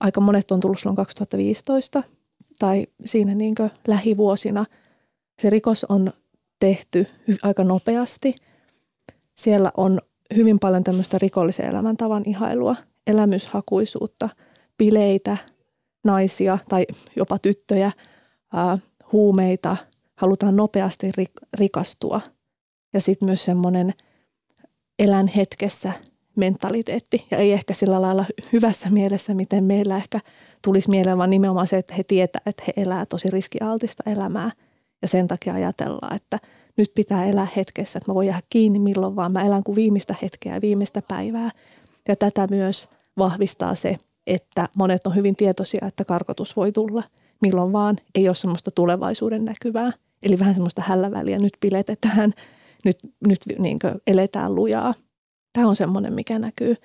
Aika 0.00 0.20
monet 0.20 0.50
on 0.50 0.60
tullut 0.60 0.78
silloin 0.78 0.96
2015 0.96 2.02
tai 2.58 2.86
siinä 3.04 3.34
niin 3.34 3.54
lähivuosina. 3.88 4.64
Se 5.42 5.50
rikos 5.50 5.84
on 5.84 6.12
tehty 6.58 7.06
aika 7.42 7.64
nopeasti. 7.64 8.34
Siellä 9.34 9.72
on 9.76 10.00
hyvin 10.36 10.58
paljon 10.58 10.84
tämmöistä 10.84 11.18
rikollisen 11.18 11.66
elämäntavan 11.66 12.22
ihailua, 12.26 12.76
elämyshakuisuutta, 13.06 14.28
bileitä, 14.78 15.36
naisia 16.04 16.58
tai 16.68 16.86
jopa 17.16 17.38
tyttöjä, 17.38 17.92
huumeita, 19.12 19.76
halutaan 20.16 20.56
nopeasti 20.56 21.12
rikastua. 21.58 22.20
Ja 22.92 23.00
sitten 23.00 23.28
myös 23.28 23.44
semmoinen 23.44 23.92
elän 24.98 25.26
hetkessä 25.26 25.92
mentaliteetti. 26.36 27.26
Ja 27.30 27.38
ei 27.38 27.52
ehkä 27.52 27.74
sillä 27.74 28.02
lailla 28.02 28.24
hyvässä 28.52 28.90
mielessä, 28.90 29.34
miten 29.34 29.64
meillä 29.64 29.96
ehkä 29.96 30.20
tulisi 30.64 30.90
mieleen, 30.90 31.18
vaan 31.18 31.30
nimenomaan 31.30 31.66
se, 31.66 31.78
että 31.78 31.94
he 31.94 32.04
tietää, 32.04 32.42
että 32.46 32.62
he 32.66 32.72
elää 32.76 33.06
tosi 33.06 33.30
riskialtista 33.30 34.10
elämää. 34.10 34.50
Ja 35.02 35.08
sen 35.08 35.28
takia 35.28 35.54
ajatellaan, 35.54 36.16
että 36.16 36.38
nyt 36.76 36.92
pitää 36.94 37.26
elää 37.26 37.48
hetkessä, 37.56 37.98
että 37.98 38.10
mä 38.10 38.14
voin 38.14 38.28
jäädä 38.28 38.42
kiinni 38.50 38.78
milloin 38.78 39.16
vaan. 39.16 39.32
Mä 39.32 39.42
elän 39.42 39.64
kuin 39.64 39.76
viimeistä 39.76 40.14
hetkeä 40.22 40.54
ja 40.54 40.60
viimeistä 40.60 41.02
päivää. 41.08 41.50
Ja 42.08 42.16
tätä 42.16 42.46
myös 42.50 42.88
vahvistaa 43.18 43.74
se, 43.74 43.96
että 44.26 44.68
monet 44.76 45.06
on 45.06 45.14
hyvin 45.14 45.36
tietoisia, 45.36 45.86
että 45.86 46.04
karkotus 46.04 46.56
voi 46.56 46.72
tulla 46.72 47.02
milloin 47.42 47.72
vaan. 47.72 47.96
Ei 48.14 48.28
ole 48.28 48.34
semmoista 48.34 48.70
tulevaisuuden 48.70 49.44
näkyvää. 49.44 49.92
Eli 50.22 50.38
vähän 50.38 50.54
semmoista 50.54 50.82
hälläväliä, 50.86 51.38
nyt 51.38 51.52
piletetään, 51.60 52.32
nyt, 52.84 52.98
nyt 53.26 53.38
niin 53.58 53.78
eletään 54.06 54.54
lujaa. 54.54 54.94
Tämä 55.52 55.68
on 55.68 55.76
semmoinen, 55.76 56.12
mikä 56.12 56.38
näkyy, 56.38 56.76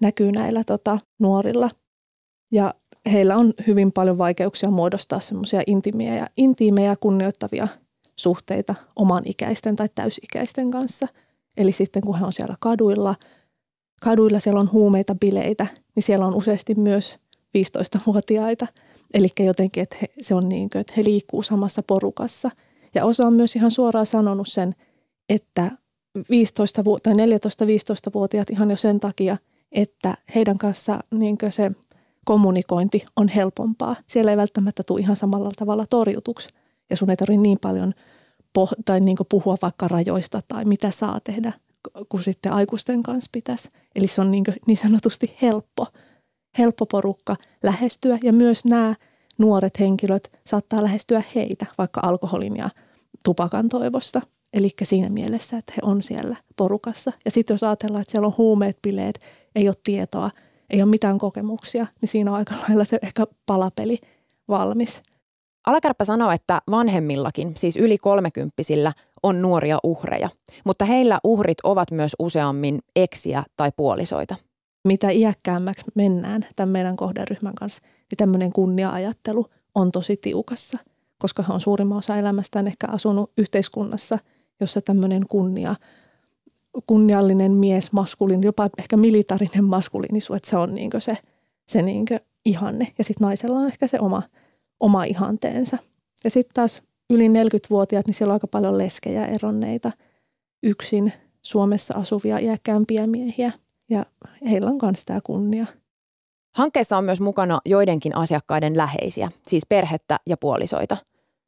näkyy 0.00 0.32
näillä 0.32 0.64
tota, 0.64 0.98
nuorilla. 1.18 1.70
Ja 2.52 2.74
heillä 3.12 3.36
on 3.36 3.52
hyvin 3.66 3.92
paljon 3.92 4.18
vaikeuksia 4.18 4.70
muodostaa 4.70 5.20
semmoisia 5.20 5.62
intiimejä 5.66 6.14
ja 6.14 6.26
intiimejä 6.36 6.96
kunnioittavia 6.96 7.68
suhteita 8.16 8.74
oman 8.96 9.22
ikäisten 9.26 9.76
tai 9.76 9.88
täysikäisten 9.94 10.70
kanssa. 10.70 11.08
Eli 11.56 11.72
sitten 11.72 12.02
kun 12.02 12.18
he 12.18 12.24
on 12.24 12.32
siellä 12.32 12.56
kaduilla– 12.60 13.14
kaduilla 14.02 14.40
siellä 14.40 14.60
on 14.60 14.72
huumeita, 14.72 15.14
bileitä, 15.14 15.66
niin 15.94 16.02
siellä 16.02 16.26
on 16.26 16.34
useasti 16.34 16.74
myös 16.74 17.18
15-vuotiaita. 17.58 18.66
Eli 19.14 19.28
jotenkin, 19.38 19.82
että 19.82 19.96
he, 20.02 20.06
se 20.20 20.34
on 20.34 20.48
niin 20.48 20.70
kuin, 20.70 20.80
että 20.80 20.92
he 20.96 21.04
liikkuu 21.04 21.42
samassa 21.42 21.82
porukassa. 21.82 22.50
Ja 22.94 23.04
osa 23.04 23.26
on 23.26 23.32
myös 23.32 23.56
ihan 23.56 23.70
suoraan 23.70 24.06
sanonut 24.06 24.48
sen, 24.48 24.74
että 25.28 25.70
15 26.30 26.82
tai 27.02 27.14
14-15-vuotiaat 27.14 28.50
ihan 28.50 28.70
jo 28.70 28.76
sen 28.76 29.00
takia, 29.00 29.36
että 29.72 30.14
heidän 30.34 30.58
kanssa 30.58 31.00
niin 31.10 31.38
se 31.50 31.70
kommunikointi 32.24 33.04
on 33.16 33.28
helpompaa. 33.28 33.96
Siellä 34.06 34.30
ei 34.30 34.36
välttämättä 34.36 34.82
tule 34.86 35.00
ihan 35.00 35.16
samalla 35.16 35.50
tavalla 35.56 35.86
torjutuksi 35.90 36.48
ja 36.90 36.96
sun 36.96 37.10
ei 37.10 37.16
tarvitse 37.16 37.42
niin 37.42 37.58
paljon 37.60 37.92
poh- 38.58 38.82
tai 38.84 39.00
niin 39.00 39.16
puhua 39.28 39.56
vaikka 39.62 39.88
rajoista 39.88 40.40
tai 40.48 40.64
mitä 40.64 40.90
saa 40.90 41.20
tehdä, 41.24 41.52
kuin 42.08 42.22
sitten 42.22 42.52
aikuisten 42.52 43.02
kanssa 43.02 43.30
pitäisi. 43.32 43.68
Eli 43.94 44.06
se 44.06 44.20
on 44.20 44.30
niin, 44.30 44.44
niin 44.66 44.76
sanotusti 44.76 45.36
helppo, 45.42 45.86
helppo 46.58 46.86
porukka 46.86 47.36
lähestyä 47.62 48.18
ja 48.22 48.32
myös 48.32 48.64
nämä 48.64 48.94
nuoret 49.38 49.80
henkilöt 49.80 50.32
saattaa 50.46 50.82
lähestyä 50.82 51.22
heitä 51.34 51.66
vaikka 51.78 52.00
alkoholin 52.04 52.56
ja 52.56 52.70
tupakan 53.24 53.68
toivosta. 53.68 54.20
Eli 54.52 54.70
siinä 54.82 55.10
mielessä, 55.10 55.58
että 55.58 55.72
he 55.76 55.80
on 55.82 56.02
siellä 56.02 56.36
porukassa. 56.56 57.12
Ja 57.24 57.30
sitten 57.30 57.54
jos 57.54 57.62
ajatellaan, 57.62 58.00
että 58.00 58.10
siellä 58.12 58.26
on 58.26 58.34
huumeet, 58.38 58.78
bileet, 58.82 59.20
ei 59.54 59.68
ole 59.68 59.76
tietoa, 59.84 60.30
ei 60.70 60.82
ole 60.82 60.90
mitään 60.90 61.18
kokemuksia, 61.18 61.86
niin 62.00 62.08
siinä 62.08 62.30
on 62.30 62.36
aika 62.36 62.54
lailla 62.68 62.84
se 62.84 62.98
ehkä 63.02 63.26
palapeli 63.46 63.98
valmis. 64.48 65.02
Alakärppä 65.66 66.04
sanoo, 66.04 66.30
että 66.30 66.62
vanhemmillakin, 66.70 67.52
siis 67.56 67.76
yli 67.76 67.98
kolmekymppisillä, 67.98 68.92
on 69.22 69.42
nuoria 69.42 69.78
uhreja, 69.82 70.28
mutta 70.64 70.84
heillä 70.84 71.18
uhrit 71.24 71.58
ovat 71.64 71.90
myös 71.90 72.16
useammin 72.18 72.78
eksiä 72.96 73.44
tai 73.56 73.72
puolisoita. 73.76 74.36
Mitä 74.84 75.10
iäkkäämmäksi 75.10 75.84
mennään 75.94 76.46
tämän 76.56 76.72
meidän 76.72 76.96
kohderyhmän 76.96 77.54
kanssa, 77.54 77.82
niin 77.82 78.16
tämmöinen 78.16 78.52
kunnia-ajattelu 78.52 79.46
on 79.74 79.92
tosi 79.92 80.16
tiukassa, 80.16 80.78
koska 81.18 81.42
he 81.42 81.52
on 81.52 81.60
suurimman 81.60 81.98
osa 81.98 82.16
elämästään 82.16 82.66
ehkä 82.66 82.86
asunut 82.90 83.32
yhteiskunnassa, 83.38 84.18
jossa 84.60 84.80
tämmöinen 84.80 85.22
kunnia, 85.28 85.74
kunniallinen 86.86 87.52
mies, 87.52 87.92
maskulin, 87.92 88.42
jopa 88.42 88.68
ehkä 88.78 88.96
militarinen 88.96 89.64
maskuliinisuus, 89.64 90.36
että 90.36 90.50
se 90.50 90.56
on 90.56 90.74
niin 90.74 90.90
se, 90.98 91.18
se 91.68 91.82
niin 91.82 92.06
ihanne. 92.44 92.88
Ja 92.98 93.04
sitten 93.04 93.24
naisella 93.24 93.58
on 93.58 93.66
ehkä 93.66 93.86
se 93.86 94.00
oma, 94.00 94.22
oma 94.82 95.04
ihanteensa. 95.04 95.78
Ja 96.24 96.30
sitten 96.30 96.54
taas 96.54 96.82
yli 97.10 97.28
40-vuotiaat, 97.28 98.06
niin 98.06 98.14
siellä 98.14 98.32
on 98.32 98.36
aika 98.36 98.46
paljon 98.46 98.78
leskejä 98.78 99.26
eronneita, 99.26 99.92
yksin 100.62 101.12
Suomessa 101.42 101.94
asuvia 101.98 102.38
iäkkäämpiä 102.38 103.06
miehiä 103.06 103.52
ja 103.90 104.06
heillä 104.50 104.70
on 104.70 104.78
myös 104.82 105.04
tämä 105.04 105.20
kunnia. 105.24 105.66
Hankkeessa 106.54 106.98
on 106.98 107.04
myös 107.04 107.20
mukana 107.20 107.60
joidenkin 107.66 108.16
asiakkaiden 108.16 108.76
läheisiä, 108.76 109.30
siis 109.46 109.66
perhettä 109.68 110.16
ja 110.26 110.36
puolisoita. 110.36 110.96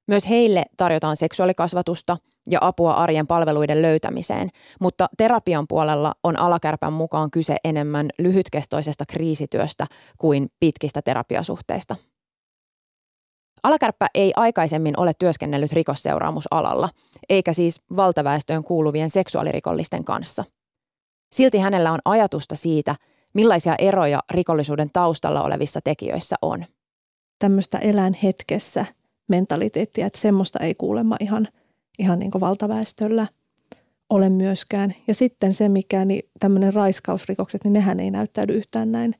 Myös 0.08 0.28
heille 0.28 0.64
tarjotaan 0.76 1.16
seksuaalikasvatusta 1.16 2.16
ja 2.50 2.58
apua 2.62 2.92
arjen 2.92 3.26
palveluiden 3.26 3.82
löytämiseen, 3.82 4.50
mutta 4.80 5.08
terapian 5.16 5.68
puolella 5.68 6.14
on 6.22 6.38
alakärpän 6.38 6.92
mukaan 6.92 7.30
kyse 7.30 7.56
enemmän 7.64 8.10
lyhytkestoisesta 8.18 9.04
kriisityöstä 9.08 9.86
kuin 10.18 10.48
pitkistä 10.60 11.02
terapiasuhteista. 11.02 11.96
Alakärppä 13.64 14.06
ei 14.14 14.32
aikaisemmin 14.36 15.00
ole 15.00 15.12
työskennellyt 15.18 15.72
rikosseuraamusalalla, 15.72 16.88
eikä 17.28 17.52
siis 17.52 17.80
valtaväestöön 17.96 18.64
kuuluvien 18.64 19.10
seksuaalirikollisten 19.10 20.04
kanssa. 20.04 20.44
Silti 21.32 21.58
hänellä 21.58 21.92
on 21.92 21.98
ajatusta 22.04 22.54
siitä, 22.54 22.96
millaisia 23.34 23.74
eroja 23.76 24.20
rikollisuuden 24.30 24.90
taustalla 24.92 25.42
olevissa 25.42 25.80
tekijöissä 25.84 26.36
on. 26.42 26.64
Tämmöistä 27.38 27.78
elän 27.78 28.14
hetkessä 28.22 28.86
mentaliteettia, 29.28 30.06
että 30.06 30.18
semmoista 30.18 30.58
ei 30.58 30.74
kuulemma 30.74 31.16
ihan, 31.20 31.48
ihan 31.98 32.18
niin 32.18 32.30
valtaväestöllä 32.40 33.26
ole 34.10 34.28
myöskään. 34.28 34.94
Ja 35.06 35.14
sitten 35.14 35.54
se, 35.54 35.68
mikä 35.68 36.04
niin 36.04 36.22
tämmöinen 36.40 36.74
raiskausrikokset, 36.74 37.64
niin 37.64 37.72
nehän 37.72 38.00
ei 38.00 38.10
näyttäydy 38.10 38.52
yhtään 38.52 38.92
näin 38.92 39.14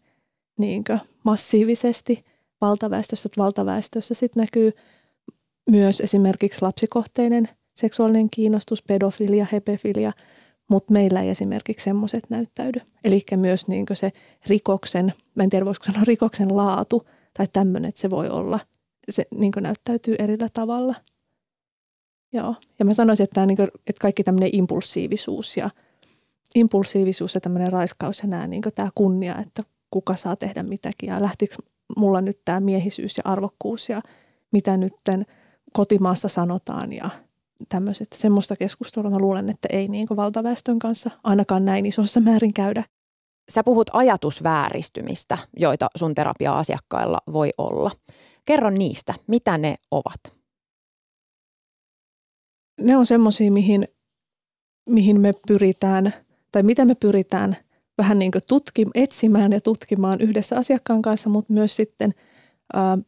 niin 0.59 0.85
massiivisesti– 1.25 2.25
valtaväestössä, 2.67 3.27
että 3.27 3.43
valtaväestössä 3.43 4.15
sitten 4.15 4.41
näkyy 4.41 4.73
myös 5.71 6.01
esimerkiksi 6.01 6.63
lapsikohteinen 6.63 7.49
seksuaalinen 7.75 8.31
kiinnostus, 8.31 8.83
pedofilia, 8.83 9.47
hepefilia, 9.53 10.13
mutta 10.71 10.93
meillä 10.93 11.23
ei 11.23 11.29
esimerkiksi 11.29 11.85
semmoiset 11.85 12.25
näyttäydy. 12.31 12.81
Eli 13.05 13.25
myös 13.37 13.69
niin 13.69 13.87
se 13.93 14.13
rikoksen, 14.47 15.13
mä 15.35 15.43
en 15.43 15.51
tiedä 15.51 15.65
voisiko 15.65 15.85
sanoa 15.85 16.05
rikoksen 16.05 16.57
laatu 16.57 17.09
tai 17.37 17.47
tämmöinen, 17.53 17.89
että 17.89 18.01
se 18.01 18.11
voi 18.11 18.29
olla, 18.29 18.61
se 19.11 19.27
niin 19.35 19.53
näyttäytyy 19.61 20.15
erillä 20.19 20.49
tavalla. 20.53 20.95
Joo. 22.33 22.55
Ja 22.79 22.85
mä 22.85 22.95
sanoisin, 22.95 23.25
että, 23.25 23.35
tämä, 23.35 23.47
niin 23.47 23.57
kuin, 23.57 23.69
että 23.87 24.01
kaikki 24.01 24.25
tämmöinen 24.25 24.51
impulsiivisuus 24.53 25.57
ja 25.57 25.71
impulsiivisuus 26.55 27.35
ja 27.35 27.41
tämmöinen 27.41 27.73
raiskaus 27.73 28.21
ja 28.21 28.29
nämä, 28.29 28.47
niin 28.47 28.63
tämä 28.75 28.91
kunnia, 28.95 29.39
että 29.39 29.63
kuka 29.91 30.17
saa 30.17 30.37
tehdä 30.37 30.63
mitäkin 30.63 31.09
ja 31.09 31.23
lähtikö 31.23 31.57
mulla 31.97 32.21
nyt 32.21 32.41
tämä 32.45 32.61
miehisyys 32.61 33.17
ja 33.17 33.23
arvokkuus 33.25 33.89
ja 33.89 34.03
mitä 34.53 34.77
nyt 34.77 34.95
kotimaassa 35.73 36.29
sanotaan 36.29 36.93
ja 36.93 37.11
tämmöiset. 37.69 38.09
Semmoista 38.15 38.57
keskustelua 38.57 39.11
mä 39.11 39.19
luulen, 39.19 39.51
että 39.51 39.69
ei 39.73 39.89
niin 39.89 40.09
valtaväestön 40.17 40.79
kanssa 40.79 41.11
ainakaan 41.25 41.65
näin 41.65 41.87
isossa 41.87 42.21
määrin 42.21 42.55
käydä. 42.55 42.85
Sä 43.51 43.65
puhut 43.65 43.91
ajatusvääristymistä, 43.93 45.39
joita 45.57 45.89
sun 45.97 46.15
terapia-asiakkailla 46.15 47.19
voi 47.33 47.51
olla. 47.59 47.91
Kerro 48.45 48.71
niistä, 48.71 49.15
mitä 49.27 49.59
ne 49.59 49.75
ovat? 49.91 50.21
Ne 52.81 52.97
on 52.97 53.07
semmoisia, 53.07 53.53
mihin, 53.53 53.89
mihin 54.89 55.21
me 55.21 55.33
pyritään, 55.49 56.15
tai 56.51 56.63
mitä 56.63 56.85
me 56.85 56.95
pyritään 56.95 57.57
vähän 57.99 58.19
niin 58.19 58.31
kuin 58.31 58.43
tutkim, 58.49 58.89
etsimään 58.95 59.53
ja 59.53 59.61
tutkimaan 59.61 60.21
yhdessä 60.21 60.57
asiakkaan 60.57 61.03
kanssa, 61.03 61.31
mutta 61.31 61.53
myös 61.53 61.77
sitten 61.77 62.13
ää, 62.75 62.99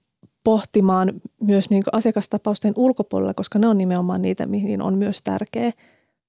pohtimaan 0.45 1.13
myös 1.41 1.71
niin 1.71 1.83
asiakastapausten 1.93 2.73
ulkopuolella, 2.77 3.35
koska 3.35 3.59
ne 3.59 3.67
on 3.67 3.79
nimenomaan 3.79 4.23
niitä, 4.23 4.47
mihin 4.47 4.83
on 4.83 4.99
myös 4.99 5.23
tärkeä 5.23 5.73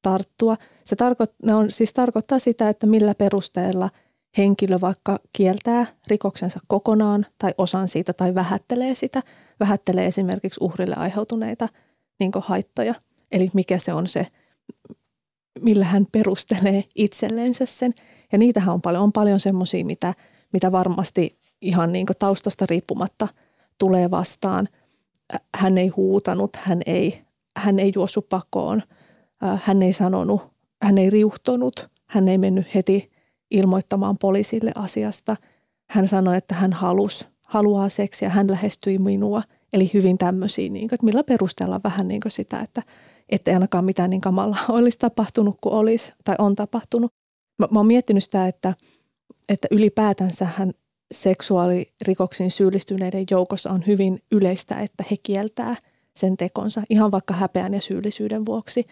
tarttua. 0.02 0.58
Se 0.84 0.96
tarkoit, 0.96 1.32
ne 1.44 1.54
on, 1.54 1.72
siis 1.72 1.94
tarkoittaa 1.94 2.40
sitä, 2.40 2.70
että 2.70 2.88
millä 2.88 3.16
perusteella 3.16 3.90
henkilö 4.38 4.78
vaikka 4.82 5.20
kieltää 5.34 5.86
rikoksensa 6.08 6.60
kokonaan 6.68 7.26
tai 7.38 7.54
osan 7.58 7.88
siitä 7.88 8.14
tai 8.14 8.36
vähättelee 8.36 8.96
sitä, 8.96 9.24
vähättelee 9.60 10.06
esimerkiksi 10.06 10.60
uhrille 10.64 10.96
aiheutuneita 10.96 11.70
niin 12.20 12.32
haittoja. 12.42 12.96
Eli 13.32 13.50
mikä 13.54 13.78
se 13.78 13.94
on 13.94 14.08
se, 14.08 14.28
millä 15.62 15.86
hän 15.86 16.08
perustelee 16.12 16.84
itselleensä 16.96 17.66
sen. 17.66 17.94
Ja 18.32 18.38
niitähän 18.38 18.74
on 18.74 18.82
paljon, 18.82 19.04
on 19.04 19.12
paljon 19.12 19.40
semmoisia, 19.40 19.86
mitä, 19.86 20.14
mitä 20.54 20.72
varmasti 20.72 21.38
ihan 21.62 21.94
niin 21.94 22.06
taustasta 22.20 22.66
riippumatta– 22.70 23.28
tulee 23.78 24.12
vastaan. 24.12 24.70
Hän 25.56 25.78
ei 25.78 25.88
huutanut, 25.88 26.56
hän 26.56 26.82
ei, 26.86 27.22
hän 27.58 27.80
ei 27.80 27.92
juossut 27.96 28.30
pakoon, 28.30 28.82
hän 29.64 29.82
ei 29.82 29.94
sanonut, 29.94 30.42
hän 30.82 30.98
ei 30.98 31.10
riuhtonut, 31.10 31.90
hän 32.06 32.28
ei 32.28 32.38
mennyt 32.38 32.76
heti 32.76 33.12
ilmoittamaan 33.52 34.18
poliisille 34.18 34.72
asiasta. 34.76 35.36
Hän 35.90 36.08
sanoi, 36.08 36.38
että 36.38 36.56
hän 36.56 36.74
halus, 36.74 37.28
haluaa 37.42 37.90
seksiä, 37.90 38.30
hän 38.30 38.52
lähestyi 38.52 38.98
minua. 38.98 39.42
Eli 39.74 39.92
hyvin 39.94 40.18
tämmöisiä, 40.18 40.70
niin 40.70 40.88
kuin, 40.88 40.96
että 40.96 41.06
millä 41.06 41.24
perusteella 41.24 41.82
vähän 41.84 42.08
niin 42.08 42.22
kuin 42.22 42.32
sitä, 42.32 42.60
että 42.60 42.84
ettei 43.30 43.54
ainakaan 43.54 43.86
mitään 43.86 44.10
niin 44.10 44.22
kamalaa 44.22 44.66
olisi 44.78 45.00
tapahtunut 45.00 45.58
kuin 45.62 45.74
olisi 45.74 46.14
tai 46.24 46.36
on 46.40 46.56
tapahtunut. 46.56 47.14
Mä, 47.58 47.68
mä 47.72 47.80
oon 47.80 47.88
miettinyt 47.88 48.24
sitä, 48.24 48.48
että, 48.48 48.74
että 49.50 49.68
ylipäätänsä 49.72 50.46
hän 50.46 50.74
seksuaalirikoksiin 51.12 52.52
syyllistyneiden 52.52 53.26
joukossa 53.32 53.72
on 53.72 53.84
hyvin 53.88 54.20
yleistä, 54.32 54.76
että 54.76 55.04
he 55.12 55.18
kieltää 55.24 55.76
sen 56.16 56.38
tekonsa 56.38 56.84
ihan 56.90 57.12
vaikka 57.12 57.34
häpeän 57.34 57.74
ja 57.74 57.82
syyllisyyden 57.82 58.46
vuoksi. 58.46 58.86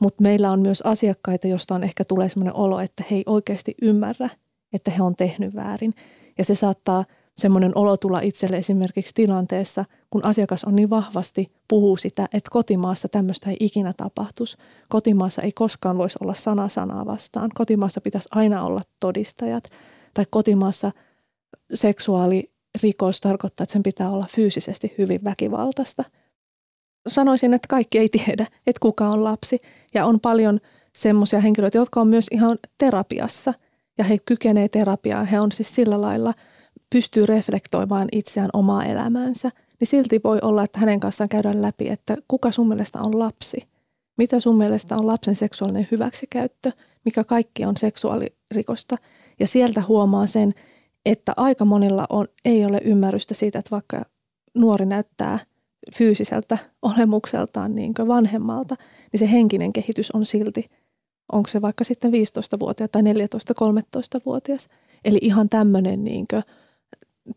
Mutta 0.00 0.22
meillä 0.22 0.50
on 0.50 0.60
myös 0.60 0.82
asiakkaita, 0.82 1.46
josta 1.46 1.74
on 1.74 1.84
ehkä 1.84 2.04
tulee 2.04 2.28
sellainen 2.28 2.54
olo, 2.54 2.80
että 2.80 3.04
he 3.10 3.16
ei 3.16 3.22
oikeasti 3.26 3.74
ymmärrä, 3.82 4.28
että 4.72 4.90
he 4.90 5.02
on 5.02 5.16
tehnyt 5.16 5.54
väärin. 5.54 5.92
Ja 6.38 6.44
se 6.44 6.54
saattaa 6.54 7.04
semmoinen 7.40 7.72
olo 7.74 7.96
tulla 7.96 8.20
itselle 8.20 8.56
esimerkiksi 8.56 9.14
tilanteessa, 9.14 9.84
kun 10.10 10.26
asiakas 10.26 10.64
on 10.64 10.76
niin 10.76 10.90
vahvasti 10.90 11.46
puhuu 11.68 11.96
sitä, 11.96 12.28
että 12.32 12.50
kotimaassa 12.50 13.08
tämmöistä 13.08 13.50
ei 13.50 13.56
ikinä 13.60 13.92
tapahtuisi. 13.96 14.56
Kotimaassa 14.88 15.42
ei 15.42 15.52
koskaan 15.52 15.98
voisi 15.98 16.18
olla 16.20 16.34
sana 16.34 16.68
sanaa 16.68 17.06
vastaan. 17.06 17.50
Kotimaassa 17.54 18.00
pitäisi 18.00 18.28
aina 18.32 18.64
olla 18.64 18.82
todistajat. 19.00 19.64
Tai 20.14 20.26
kotimaassa– 20.30 20.92
seksuaalirikos 21.74 23.20
tarkoittaa, 23.20 23.64
että 23.64 23.72
sen 23.72 23.82
pitää 23.82 24.10
olla 24.10 24.26
fyysisesti 24.30 24.94
hyvin 24.98 25.24
väkivaltaista. 25.24 26.04
Sanoisin, 27.08 27.54
että 27.54 27.68
kaikki 27.68 27.98
ei 27.98 28.08
tiedä, 28.08 28.46
että 28.66 28.80
kuka 28.80 29.08
on 29.08 29.24
lapsi. 29.24 29.58
Ja 29.94 30.06
on 30.06 30.20
paljon 30.20 30.60
semmoisia 30.94 31.40
henkilöitä, 31.40 31.78
jotka 31.78 32.00
on 32.00 32.08
myös 32.08 32.26
ihan 32.30 32.58
terapiassa. 32.78 33.54
Ja 33.98 34.04
he 34.04 34.18
kykenee 34.18 34.68
terapiaan. 34.68 35.26
He 35.26 35.40
on 35.40 35.52
siis 35.52 35.74
sillä 35.74 36.00
lailla, 36.00 36.34
pystyy 36.92 37.26
reflektoimaan 37.26 38.08
itseään 38.12 38.50
omaa 38.52 38.84
elämäänsä. 38.84 39.50
Niin 39.80 39.88
silti 39.88 40.20
voi 40.24 40.38
olla, 40.42 40.64
että 40.64 40.80
hänen 40.80 41.00
kanssaan 41.00 41.28
käydään 41.28 41.62
läpi, 41.62 41.88
että 41.88 42.16
kuka 42.28 42.50
sun 42.50 42.68
mielestä 42.68 43.00
on 43.00 43.18
lapsi. 43.18 43.62
Mitä 44.18 44.40
sun 44.40 44.58
mielestä 44.58 44.96
on 44.96 45.06
lapsen 45.06 45.36
seksuaalinen 45.36 45.88
hyväksikäyttö, 45.90 46.72
mikä 47.04 47.24
kaikki 47.24 47.64
on 47.64 47.76
seksuaalirikosta. 47.76 48.96
Ja 49.40 49.46
sieltä 49.46 49.82
huomaa 49.88 50.26
sen, 50.26 50.52
että 51.06 51.32
aika 51.36 51.64
monilla 51.64 52.06
on, 52.10 52.28
ei 52.44 52.64
ole 52.64 52.80
ymmärrystä 52.84 53.34
siitä, 53.34 53.58
että 53.58 53.70
vaikka 53.70 54.02
nuori 54.54 54.86
näyttää 54.86 55.38
fyysiseltä 55.94 56.58
olemukseltaan 56.82 57.74
niin 57.74 57.94
vanhemmalta, 58.08 58.76
niin 59.12 59.18
se 59.18 59.30
henkinen 59.30 59.72
kehitys 59.72 60.10
on 60.10 60.24
silti, 60.24 60.66
onko 61.32 61.48
se 61.48 61.62
vaikka 61.62 61.84
sitten 61.84 62.12
15-vuotias 62.12 62.90
tai 62.90 63.02
14-13-vuotias. 63.02 64.68
Eli 65.04 65.18
ihan 65.22 65.48
tämmöinen 65.48 66.04
niin 66.04 66.26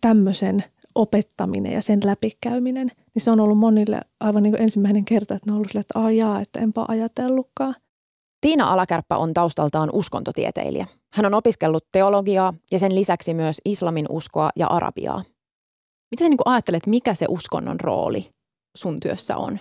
tämmöisen 0.01 0.63
opettaminen 0.95 1.71
ja 1.71 1.81
sen 1.81 1.99
läpikäyminen, 2.05 2.87
niin 3.13 3.23
se 3.23 3.31
on 3.31 3.39
ollut 3.39 3.57
monille 3.57 4.01
aivan 4.19 4.43
niin 4.43 4.61
ensimmäinen 4.61 5.05
kerta, 5.05 5.35
että 5.35 5.49
ne 5.49 5.51
on 5.51 5.55
ollut 5.55 5.71
sille, 5.71 5.81
että 5.81 6.05
ajaa, 6.05 6.41
että 6.41 6.59
enpä 6.59 6.85
ajatellutkaan. 6.87 7.75
Tiina 8.41 8.71
Alakärppä 8.71 9.17
on 9.17 9.33
taustaltaan 9.33 9.89
uskontotieteilijä. 9.93 10.87
Hän 11.13 11.25
on 11.25 11.33
opiskellut 11.33 11.85
teologiaa 11.91 12.53
ja 12.71 12.79
sen 12.79 12.95
lisäksi 12.95 13.33
myös 13.33 13.61
islamin 13.65 14.05
uskoa 14.09 14.49
ja 14.55 14.67
arabiaa. 14.67 15.23
Mitä 16.11 16.23
sä 16.23 16.29
niin 16.29 16.37
ajattelet, 16.45 16.87
mikä 16.87 17.13
se 17.13 17.25
uskonnon 17.29 17.79
rooli 17.79 18.29
sun 18.77 18.99
työssä 18.99 19.37
on? 19.37 19.59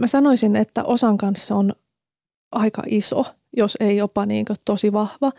Mä 0.00 0.06
sanoisin, 0.06 0.56
että 0.56 0.84
osan 0.84 1.18
kanssa 1.18 1.54
on 1.54 1.72
aika 2.52 2.82
iso, 2.86 3.24
jos 3.56 3.76
ei 3.80 3.96
jopa 3.96 4.26
niin 4.26 4.46
tosi 4.64 4.92
vahva. 4.92 5.32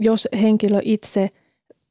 Jos 0.00 0.28
henkilö 0.42 0.80
itse 0.84 1.28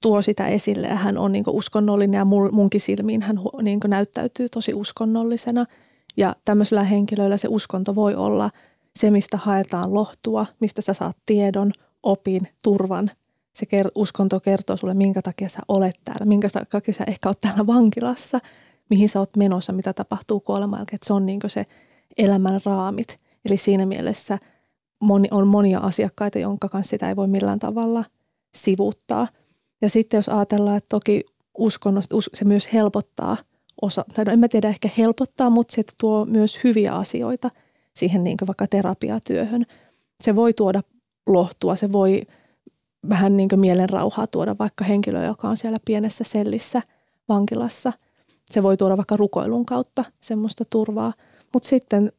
tuo 0.01 0.21
sitä 0.21 0.47
esille 0.47 0.87
ja 0.87 0.95
hän 0.95 1.17
on 1.17 1.31
niin 1.31 1.43
uskonnollinen 1.47 2.17
ja 2.17 2.25
munkin 2.51 2.81
silmiin 2.81 3.21
hän 3.21 3.39
niin 3.61 3.79
näyttäytyy 3.87 4.49
tosi 4.49 4.73
uskonnollisena. 4.73 5.65
Ja 6.17 6.35
tämmöisellä 6.45 6.83
henkilöillä 6.83 7.37
se 7.37 7.47
uskonto 7.51 7.95
voi 7.95 8.15
olla 8.15 8.49
se, 8.95 9.11
mistä 9.11 9.37
haetaan 9.37 9.93
lohtua, 9.93 10.45
mistä 10.59 10.81
sä 10.81 10.93
saat 10.93 11.17
tiedon, 11.25 11.71
opin, 12.03 12.41
turvan. 12.63 13.11
Se 13.53 13.65
uskonto 13.95 14.39
kertoo 14.39 14.77
sulle, 14.77 14.93
minkä 14.93 15.21
takia 15.21 15.49
sä 15.49 15.59
olet 15.67 15.95
täällä, 16.03 16.25
minkä 16.25 16.47
takia 16.71 16.93
sä 16.93 17.03
ehkä 17.07 17.29
oot 17.29 17.39
täällä 17.39 17.67
vankilassa, 17.67 18.39
mihin 18.89 19.09
sä 19.09 19.19
oot 19.19 19.37
menossa, 19.37 19.73
mitä 19.73 19.93
tapahtuu 19.93 20.39
kuoleman 20.39 20.79
jälkeen. 20.79 20.99
Se 21.03 21.13
on 21.13 21.25
niin 21.25 21.39
se 21.47 21.65
elämän 22.17 22.61
raamit. 22.65 23.17
Eli 23.45 23.57
siinä 23.57 23.85
mielessä 23.85 24.37
moni, 24.99 25.27
on 25.31 25.47
monia 25.47 25.79
asiakkaita, 25.79 26.39
jonka 26.39 26.69
kanssa 26.69 26.89
sitä 26.89 27.09
ei 27.09 27.15
voi 27.15 27.27
millään 27.27 27.59
tavalla 27.59 28.03
sivuuttaa. 28.55 29.27
Ja 29.81 29.89
sitten 29.89 30.17
jos 30.17 30.29
ajatellaan, 30.29 30.77
että 30.77 30.89
toki 30.89 31.23
uskonnosta 31.57 32.15
se 32.33 32.45
myös 32.45 32.73
helpottaa 32.73 33.37
osa, 33.81 34.05
tai 34.13 34.25
no 34.25 34.31
en 34.31 34.39
mä 34.39 34.47
tiedä 34.47 34.69
ehkä 34.69 34.89
helpottaa, 34.97 35.49
mutta 35.49 35.75
se 35.75 35.83
tuo 35.97 36.25
myös 36.25 36.63
hyviä 36.63 36.91
asioita 36.91 37.51
siihen 37.93 38.23
niin 38.23 38.37
vaikka 38.47 38.67
terapiatyöhön. 38.67 39.65
Se 40.21 40.35
voi 40.35 40.53
tuoda 40.53 40.81
lohtua. 41.27 41.75
Se 41.75 41.91
voi 41.91 42.21
vähän 43.09 43.37
niin 43.37 43.49
kuin 43.49 43.59
mielen 43.59 43.89
rauhaa 43.89 44.27
tuoda 44.27 44.55
vaikka 44.59 44.83
henkilö, 44.83 45.25
joka 45.25 45.49
on 45.49 45.57
siellä 45.57 45.77
pienessä 45.85 46.23
sellissä 46.23 46.81
vankilassa. 47.29 47.93
Se 48.51 48.63
voi 48.63 48.77
tuoda 48.77 48.97
vaikka 48.97 49.17
rukoilun 49.17 49.65
kautta 49.65 50.05
semmoista 50.21 50.63
turvaa, 50.69 51.13
mutta 51.53 51.69
sitten 51.69 52.11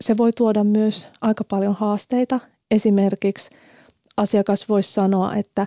se 0.00 0.16
voi 0.16 0.32
tuoda 0.32 0.64
myös 0.64 1.08
aika 1.20 1.44
paljon 1.44 1.74
haasteita. 1.74 2.40
Esimerkiksi 2.70 3.50
asiakas 4.16 4.68
voisi 4.68 4.92
sanoa, 4.92 5.34
että, 5.34 5.66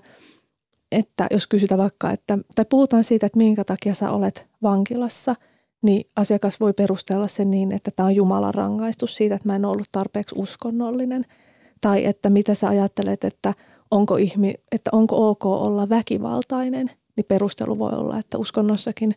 että 0.91 1.27
jos 1.31 1.47
kysytään 1.47 1.77
vaikka, 1.77 2.11
että, 2.11 2.37
tai 2.55 2.65
puhutaan 2.69 3.03
siitä, 3.03 3.25
että 3.25 3.37
minkä 3.37 3.63
takia 3.63 3.93
sä 3.93 4.11
olet 4.11 4.47
vankilassa, 4.61 5.35
niin 5.81 6.09
asiakas 6.15 6.59
voi 6.59 6.73
perustella 6.73 7.27
sen 7.27 7.51
niin, 7.51 7.71
että 7.71 7.91
tämä 7.95 8.07
on 8.07 8.15
Jumalan 8.15 8.53
rangaistus 8.53 9.15
siitä, 9.15 9.35
että 9.35 9.47
mä 9.47 9.55
en 9.55 9.65
ollut 9.65 9.87
tarpeeksi 9.91 10.35
uskonnollinen– 10.37 11.25
tai 11.81 12.05
että 12.05 12.29
mitä 12.29 12.55
sä 12.55 12.67
ajattelet, 12.67 13.23
että 13.23 13.53
onko, 13.91 14.15
ihmi, 14.17 14.53
että 14.71 14.89
onko 14.93 15.29
ok 15.29 15.45
olla 15.45 15.89
väkivaltainen, 15.89 16.87
niin 17.15 17.25
perustelu 17.27 17.79
voi 17.79 17.91
olla, 17.91 18.19
että 18.19 18.37
uskonnossakin 18.37 19.11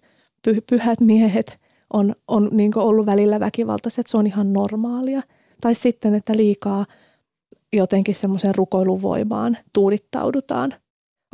py, 0.44 0.60
pyhät 0.70 1.00
miehet 1.00 1.60
on, 1.92 2.14
on 2.28 2.48
niin 2.52 2.78
ollut 2.78 3.06
välillä 3.06 3.40
väkivaltaiset, 3.40 4.06
se 4.06 4.16
on 4.16 4.26
ihan 4.26 4.52
normaalia. 4.52 5.22
Tai 5.60 5.74
sitten, 5.74 6.14
että 6.14 6.37
liikaa 6.37 6.87
jotenkin 7.72 8.14
semmoisen 8.14 8.54
rukoiluvoimaan 8.54 9.56
tuudittaudutaan. 9.72 10.74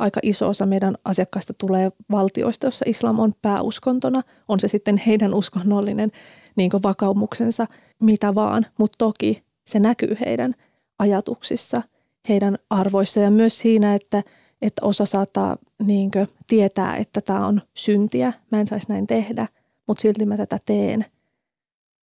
Aika 0.01 0.19
iso 0.23 0.49
osa 0.49 0.65
meidän 0.65 0.95
asiakkaista 1.05 1.53
tulee 1.53 1.91
valtioista, 2.11 2.67
jossa 2.67 2.85
islam 2.87 3.19
on 3.19 3.33
pääuskontona. 3.41 4.21
On 4.47 4.59
se 4.59 4.67
sitten 4.67 4.97
heidän 4.97 5.33
uskonnollinen 5.33 6.11
niin 6.55 6.71
vakaumuksensa, 6.83 7.67
mitä 7.99 8.35
vaan, 8.35 8.65
mutta 8.77 8.97
toki 8.97 9.43
se 9.67 9.79
näkyy 9.79 10.17
heidän 10.25 10.53
ajatuksissa, 10.99 11.81
heidän 12.29 12.57
arvoissa 12.69 13.19
ja 13.19 13.31
myös 13.31 13.59
siinä, 13.59 13.95
että, 13.95 14.23
että 14.61 14.85
osa 14.85 15.05
saattaa 15.05 15.57
niin 15.83 16.11
tietää, 16.47 16.97
että 16.97 17.21
tämä 17.21 17.47
on 17.47 17.61
syntiä, 17.73 18.33
mä 18.51 18.59
en 18.59 18.67
saisi 18.67 18.89
näin 18.89 19.07
tehdä, 19.07 19.47
mutta 19.87 20.01
silti 20.01 20.25
mä 20.25 20.37
tätä 20.37 20.59
teen– 20.65 21.05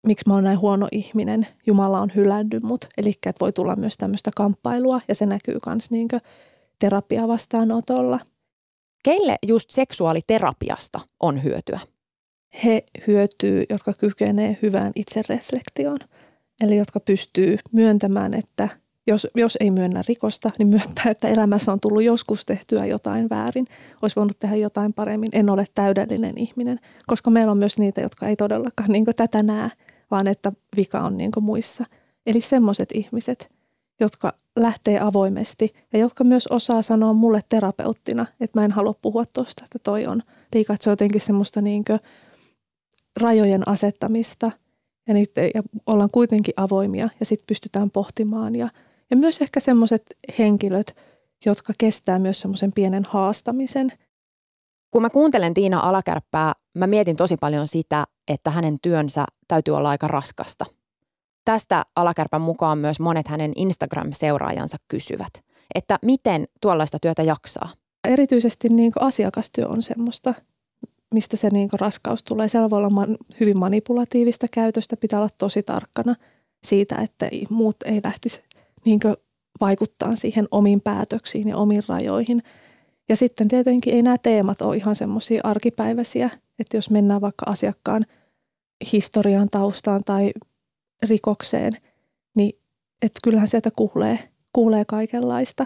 miksi 0.07 0.27
mä 0.27 0.33
oon 0.33 0.43
näin 0.43 0.59
huono 0.59 0.87
ihminen, 0.91 1.47
Jumala 1.67 2.01
on 2.01 2.11
hylännyt 2.15 2.63
mut. 2.63 2.87
Eli 2.97 3.13
voi 3.39 3.53
tulla 3.53 3.75
myös 3.75 3.97
tämmöistä 3.97 4.31
kamppailua 4.35 5.01
ja 5.07 5.15
se 5.15 5.25
näkyy 5.25 5.57
myös 5.65 5.91
niin 5.91 6.07
vastaanotolla. 7.27 8.19
Keille 9.03 9.35
just 9.47 9.69
seksuaaliterapiasta 9.69 10.99
on 11.19 11.43
hyötyä? 11.43 11.79
He 12.63 12.83
hyötyy, 13.07 13.63
jotka 13.69 13.93
kykenee 13.93 14.57
hyvään 14.61 14.91
itsereflektioon. 14.95 15.99
Eli 16.61 16.77
jotka 16.77 16.99
pystyy 16.99 17.57
myöntämään, 17.71 18.33
että 18.33 18.69
jos, 19.07 19.27
jos 19.35 19.57
ei 19.59 19.71
myönnä 19.71 20.01
rikosta, 20.07 20.49
niin 20.59 20.67
myöntää, 20.67 21.11
että 21.11 21.27
elämässä 21.27 21.71
on 21.71 21.79
tullut 21.79 22.03
joskus 22.03 22.45
tehtyä 22.45 22.85
jotain 22.85 23.29
väärin. 23.29 23.65
Olisi 24.01 24.15
voinut 24.15 24.39
tehdä 24.39 24.55
jotain 24.55 24.93
paremmin. 24.93 25.29
En 25.33 25.49
ole 25.49 25.65
täydellinen 25.75 26.37
ihminen, 26.37 26.79
koska 27.07 27.29
meillä 27.29 27.51
on 27.51 27.57
myös 27.57 27.79
niitä, 27.79 28.01
jotka 28.01 28.27
ei 28.27 28.35
todellakaan 28.35 28.91
niin 28.91 29.05
tätä 29.15 29.43
näe 29.43 29.69
vaan 30.11 30.27
että 30.27 30.51
vika 30.77 30.99
on 30.99 31.17
niin 31.17 31.31
muissa. 31.41 31.85
Eli 32.25 32.41
semmoiset 32.41 32.89
ihmiset, 32.93 33.49
jotka 33.99 34.33
lähtee 34.55 34.99
avoimesti 34.99 35.73
ja 35.93 35.99
jotka 35.99 36.23
myös 36.23 36.47
osaa 36.47 36.81
sanoa 36.81 37.13
mulle 37.13 37.41
terapeuttina, 37.49 38.25
että 38.39 38.59
mä 38.59 38.65
en 38.65 38.71
halua 38.71 38.93
puhua 39.01 39.25
tuosta, 39.33 39.63
että 39.65 39.79
toi 39.83 40.05
on 40.05 40.23
liikaa, 40.53 40.73
että 40.73 40.83
se 40.83 40.89
on 40.89 40.91
jotenkin 40.91 41.21
semmoista 41.21 41.61
niin 41.61 41.83
rajojen 43.21 43.67
asettamista 43.67 44.51
ja, 45.07 45.13
niitä, 45.13 45.41
ja 45.41 45.63
ollaan 45.85 46.09
kuitenkin 46.13 46.53
avoimia 46.57 47.09
ja 47.19 47.25
sitten 47.25 47.47
pystytään 47.47 47.91
pohtimaan. 47.91 48.55
Ja, 48.55 48.69
ja 49.09 49.17
myös 49.17 49.41
ehkä 49.41 49.59
semmoiset 49.59 50.03
henkilöt, 50.39 50.95
jotka 51.45 51.73
kestää 51.77 52.19
myös 52.19 52.41
semmoisen 52.41 52.71
pienen 52.75 53.03
haastamisen. 53.07 53.91
Kun 54.91 55.01
mä 55.01 55.09
kuuntelen 55.09 55.53
Tiina 55.53 55.79
Alakärppää, 55.79 56.53
mä 56.77 56.87
mietin 56.87 57.15
tosi 57.15 57.37
paljon 57.37 57.67
sitä, 57.67 58.05
että 58.27 58.51
hänen 58.51 58.77
työnsä 58.81 59.25
täytyy 59.47 59.75
olla 59.75 59.89
aika 59.89 60.07
raskasta. 60.07 60.65
Tästä 61.47 61.85
Alakärpän 61.95 62.41
mukaan 62.41 62.77
myös 62.77 62.99
monet 62.99 63.27
hänen 63.27 63.51
Instagram-seuraajansa 63.55 64.77
kysyvät, 64.87 65.43
että 65.75 65.99
miten 66.01 66.47
tuollaista 66.61 66.99
työtä 66.99 67.23
jaksaa. 67.23 67.69
Erityisesti 68.07 68.69
niin 68.69 68.91
asiakastyö 68.99 69.67
on 69.67 69.81
semmoista, 69.81 70.33
mistä 71.13 71.37
se 71.37 71.49
niin 71.49 71.69
raskaus 71.73 72.23
tulee. 72.23 72.47
Siellä 72.47 72.69
voi 72.69 72.77
olla 72.77 72.89
man, 72.89 73.17
hyvin 73.39 73.57
manipulatiivista 73.57 74.47
käytöstä, 74.51 74.97
pitää 74.97 75.19
olla 75.19 75.29
tosi 75.37 75.63
tarkkana 75.63 76.15
siitä, 76.63 76.95
että 76.95 77.29
muut 77.49 77.75
ei 77.85 78.01
lähtisi 78.03 78.43
niin 78.85 78.99
vaikuttaa 79.61 80.15
siihen 80.15 80.47
omiin 80.51 80.81
päätöksiin 80.81 81.47
ja 81.47 81.57
omiin 81.57 81.83
rajoihin. 81.87 82.43
Ja 83.09 83.15
sitten 83.15 83.47
tietenkin 83.47 83.93
ei 83.93 84.01
nämä 84.01 84.17
teemat 84.17 84.61
ole 84.61 84.77
ihan 84.77 84.95
semmoisia 84.95 85.41
arkipäiväisiä, 85.43 86.29
että 86.59 86.77
jos 86.77 86.89
mennään 86.89 87.21
vaikka 87.21 87.45
asiakkaan 87.49 88.05
historian 88.93 89.49
taustaan 89.51 90.03
tai 90.03 90.31
rikokseen, 91.09 91.73
niin 92.35 92.59
että 93.01 93.19
kyllähän 93.23 93.47
sieltä 93.47 93.71
kuulee, 93.71 94.19
kuulee 94.53 94.85
kaikenlaista. 94.85 95.65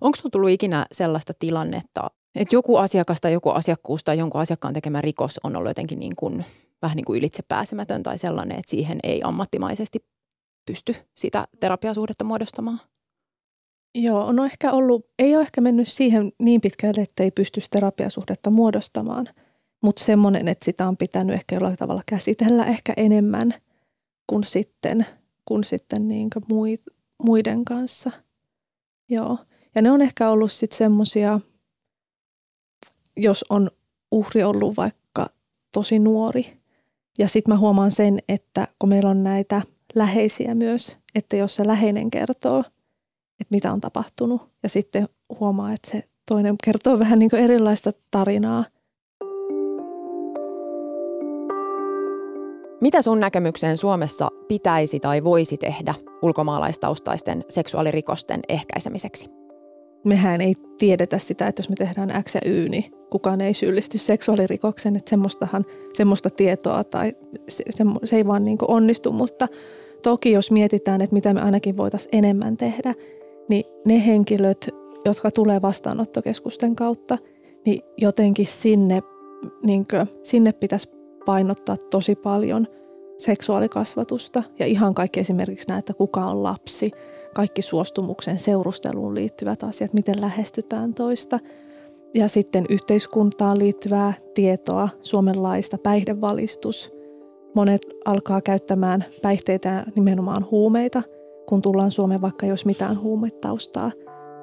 Onko 0.00 0.16
sinulla 0.16 0.30
tullut 0.30 0.50
ikinä 0.50 0.86
sellaista 0.92 1.32
tilannetta, 1.38 2.10
että 2.34 2.54
joku 2.54 2.76
asiakas 2.76 3.20
tai 3.20 3.32
joku 3.32 3.50
asiakkuus 3.50 4.04
tai 4.04 4.18
jonkun 4.18 4.40
asiakkaan 4.40 4.74
tekemä 4.74 5.00
rikos 5.00 5.40
on 5.44 5.56
ollut 5.56 5.70
jotenkin 5.70 5.98
niin 6.00 6.16
kuin, 6.16 6.44
vähän 6.82 6.96
niin 6.96 7.04
kuin 7.04 7.18
ylitsepääsemätön 7.18 8.02
tai 8.02 8.18
sellainen, 8.18 8.58
että 8.58 8.70
siihen 8.70 8.98
ei 9.02 9.20
ammattimaisesti 9.24 10.04
pysty 10.66 10.94
sitä 11.14 11.48
terapiasuhdetta 11.60 12.24
muodostamaan? 12.24 12.80
Joo, 13.94 14.24
on 14.24 14.44
ehkä 14.44 14.72
ollut, 14.72 15.06
ei 15.18 15.36
ole 15.36 15.42
ehkä 15.42 15.60
mennyt 15.60 15.88
siihen 15.88 16.32
niin 16.38 16.60
pitkälle, 16.60 17.02
että 17.02 17.22
ei 17.22 17.30
pysty 17.30 17.60
terapiasuhdetta 17.70 18.50
muodostamaan– 18.50 19.28
mutta 19.82 20.04
semmoinen, 20.04 20.48
että 20.48 20.64
sitä 20.64 20.88
on 20.88 20.96
pitänyt 20.96 21.34
ehkä 21.34 21.56
jollain 21.56 21.76
tavalla 21.76 22.02
käsitellä 22.06 22.64
ehkä 22.64 22.92
enemmän 22.96 23.54
kuin 24.30 24.44
sitten, 24.44 25.06
kuin 25.44 25.64
sitten 25.64 26.08
niin 26.08 26.30
kuin 26.30 26.78
muiden 27.22 27.64
kanssa. 27.64 28.10
Joo. 29.08 29.38
Ja 29.74 29.82
ne 29.82 29.90
on 29.90 30.02
ehkä 30.02 30.30
ollut 30.30 30.52
sitten 30.52 30.78
semmoisia, 30.78 31.40
jos 33.16 33.44
on 33.48 33.70
uhri 34.10 34.42
ollut 34.42 34.76
vaikka 34.76 35.30
tosi 35.72 35.98
nuori. 35.98 36.60
Ja 37.18 37.28
sitten 37.28 37.54
mä 37.54 37.58
huomaan 37.58 37.90
sen, 37.90 38.18
että 38.28 38.68
kun 38.78 38.88
meillä 38.88 39.10
on 39.10 39.24
näitä 39.24 39.62
läheisiä 39.94 40.54
myös, 40.54 40.96
että 41.14 41.36
jos 41.36 41.54
se 41.54 41.66
läheinen 41.66 42.10
kertoo, 42.10 42.60
että 43.40 43.50
mitä 43.50 43.72
on 43.72 43.80
tapahtunut, 43.80 44.50
ja 44.62 44.68
sitten 44.68 45.08
huomaa, 45.40 45.72
että 45.72 45.90
se 45.90 46.08
toinen 46.30 46.56
kertoo 46.64 46.98
vähän 46.98 47.18
niin 47.18 47.30
kuin 47.30 47.42
erilaista 47.42 47.92
tarinaa– 48.10 48.64
Mitä 52.80 53.02
sun 53.02 53.20
näkemykseen 53.20 53.76
Suomessa 53.76 54.28
pitäisi 54.48 55.00
tai 55.00 55.24
voisi 55.24 55.56
tehdä 55.56 55.94
ulkomaalaistaustaisten 56.22 57.44
seksuaalirikosten 57.48 58.40
ehkäisemiseksi? 58.48 59.30
Mehän 60.04 60.40
ei 60.40 60.54
tiedetä 60.78 61.18
sitä, 61.18 61.46
että 61.46 61.60
jos 61.60 61.68
me 61.68 61.74
tehdään 61.78 62.24
X 62.24 62.34
ja 62.34 62.40
Y, 62.44 62.68
niin 62.68 62.84
kukaan 63.10 63.40
ei 63.40 63.54
syyllisty 63.54 63.98
seksuaalirikokseen. 63.98 64.96
Että 64.96 65.10
semmoistahan, 65.10 65.64
semmoista 65.92 66.30
tietoa 66.30 66.84
tai 66.84 67.12
se, 67.48 67.64
se, 67.70 67.84
se 68.04 68.16
ei 68.16 68.26
vaan 68.26 68.44
niin 68.44 68.58
onnistu, 68.68 69.12
mutta 69.12 69.48
toki 70.02 70.32
jos 70.32 70.50
mietitään, 70.50 71.00
että 71.00 71.14
mitä 71.14 71.34
me 71.34 71.40
ainakin 71.40 71.76
voitaisiin 71.76 72.16
enemmän 72.16 72.56
tehdä, 72.56 72.94
niin 73.48 73.64
ne 73.84 74.06
henkilöt, 74.06 74.68
jotka 75.04 75.30
tulee 75.30 75.62
vastaanottokeskusten 75.62 76.76
kautta, 76.76 77.18
niin 77.66 77.82
jotenkin 77.96 78.46
sinne, 78.46 79.02
niin 79.62 79.86
kuin, 79.86 80.06
sinne 80.22 80.52
pitäisi 80.52 80.99
painottaa 81.30 81.76
tosi 81.76 82.14
paljon 82.14 82.66
seksuaalikasvatusta 83.18 84.42
ja 84.58 84.66
ihan 84.66 84.94
kaikki 84.94 85.20
esimerkiksi 85.20 85.68
näitä, 85.68 85.78
että 85.78 85.94
kuka 85.94 86.24
on 86.24 86.42
lapsi, 86.42 86.90
kaikki 87.34 87.62
suostumuksen 87.62 88.38
seurusteluun 88.38 89.14
liittyvät 89.14 89.62
asiat, 89.62 89.92
miten 89.92 90.20
lähestytään 90.20 90.94
toista 90.94 91.38
ja 92.14 92.28
sitten 92.28 92.64
yhteiskuntaan 92.68 93.58
liittyvää 93.58 94.12
tietoa, 94.34 94.88
Suomen 95.02 95.42
laista, 95.42 95.78
päihdevalistus. 95.78 96.92
Monet 97.54 97.82
alkaa 98.04 98.40
käyttämään 98.40 99.04
päihteitä 99.22 99.84
nimenomaan 99.96 100.46
huumeita, 100.50 101.02
kun 101.48 101.62
tullaan 101.62 101.90
Suomeen, 101.90 102.20
vaikka 102.20 102.46
jos 102.46 102.66
mitään 102.66 103.00
huumetaustaa. 103.00 103.92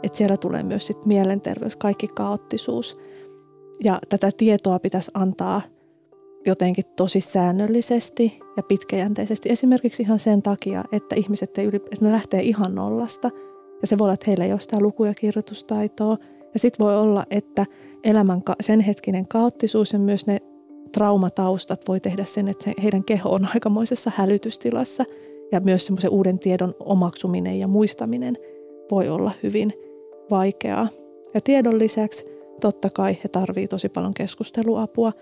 Että 0.03 0.17
siellä 0.17 0.37
tulee 0.37 0.63
myös 0.63 0.87
sit 0.87 1.05
mielenterveys, 1.05 1.75
kaikki 1.75 2.07
kaoottisuus. 2.07 2.97
Ja 3.83 3.99
tätä 4.09 4.31
tietoa 4.37 4.79
pitäisi 4.79 5.11
antaa 5.13 5.61
jotenkin 6.47 6.85
tosi 6.95 7.21
säännöllisesti 7.21 8.39
ja 8.57 8.63
pitkäjänteisesti. 8.63 9.49
Esimerkiksi 9.49 10.03
ihan 10.03 10.19
sen 10.19 10.41
takia, 10.41 10.83
että 10.91 11.15
ihmiset 11.15 11.57
ei 11.57 11.65
yli, 11.65 11.75
että 11.75 12.05
ne 12.05 12.11
lähtee 12.11 12.41
ihan 12.41 12.75
nollasta. 12.75 13.29
Ja 13.81 13.87
se 13.87 13.97
voi 13.97 14.05
olla, 14.05 14.13
että 14.13 14.23
heillä 14.27 14.45
ei 14.45 14.51
ole 14.51 14.59
sitä 14.59 14.79
luku- 14.79 15.05
ja 15.05 15.13
kirjoitustaitoa. 15.13 16.17
Ja 16.53 16.59
sitten 16.59 16.85
voi 16.85 16.97
olla, 16.97 17.25
että 17.29 17.65
elämän 18.03 18.41
sen 18.61 18.79
hetkinen 18.79 19.27
kaoottisuus 19.27 19.93
ja 19.93 19.99
myös 19.99 20.27
ne 20.27 20.39
traumataustat 20.91 21.81
voi 21.87 21.99
tehdä 21.99 22.25
sen, 22.25 22.47
että 22.47 22.63
se, 22.63 22.73
heidän 22.83 23.03
keho 23.03 23.29
on 23.29 23.47
aikamoisessa 23.53 24.11
hälytystilassa. 24.15 25.05
Ja 25.51 25.59
myös 25.59 25.85
semmoisen 25.85 26.11
uuden 26.11 26.39
tiedon 26.39 26.75
omaksuminen 26.79 27.59
ja 27.59 27.67
muistaminen 27.67 28.37
voi 28.91 29.09
olla 29.09 29.31
hyvin 29.43 29.73
vaikeaa. 30.29 30.87
Ja 31.33 31.41
tiedon 31.41 31.79
lisäksi 31.79 32.25
totta 32.61 32.89
kai 32.89 33.17
he 33.23 33.29
tarvitsevat 33.29 33.69
tosi 33.69 33.89
paljon 33.89 34.13
keskusteluapua– 34.13 35.11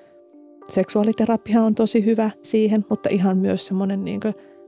seksuaaliterapia 0.69 1.61
on 1.61 1.75
tosi 1.75 2.05
hyvä 2.05 2.31
siihen, 2.41 2.85
mutta 2.89 3.09
ihan 3.11 3.37
myös 3.37 3.65
semmoinen 3.65 4.03
niin 4.03 4.19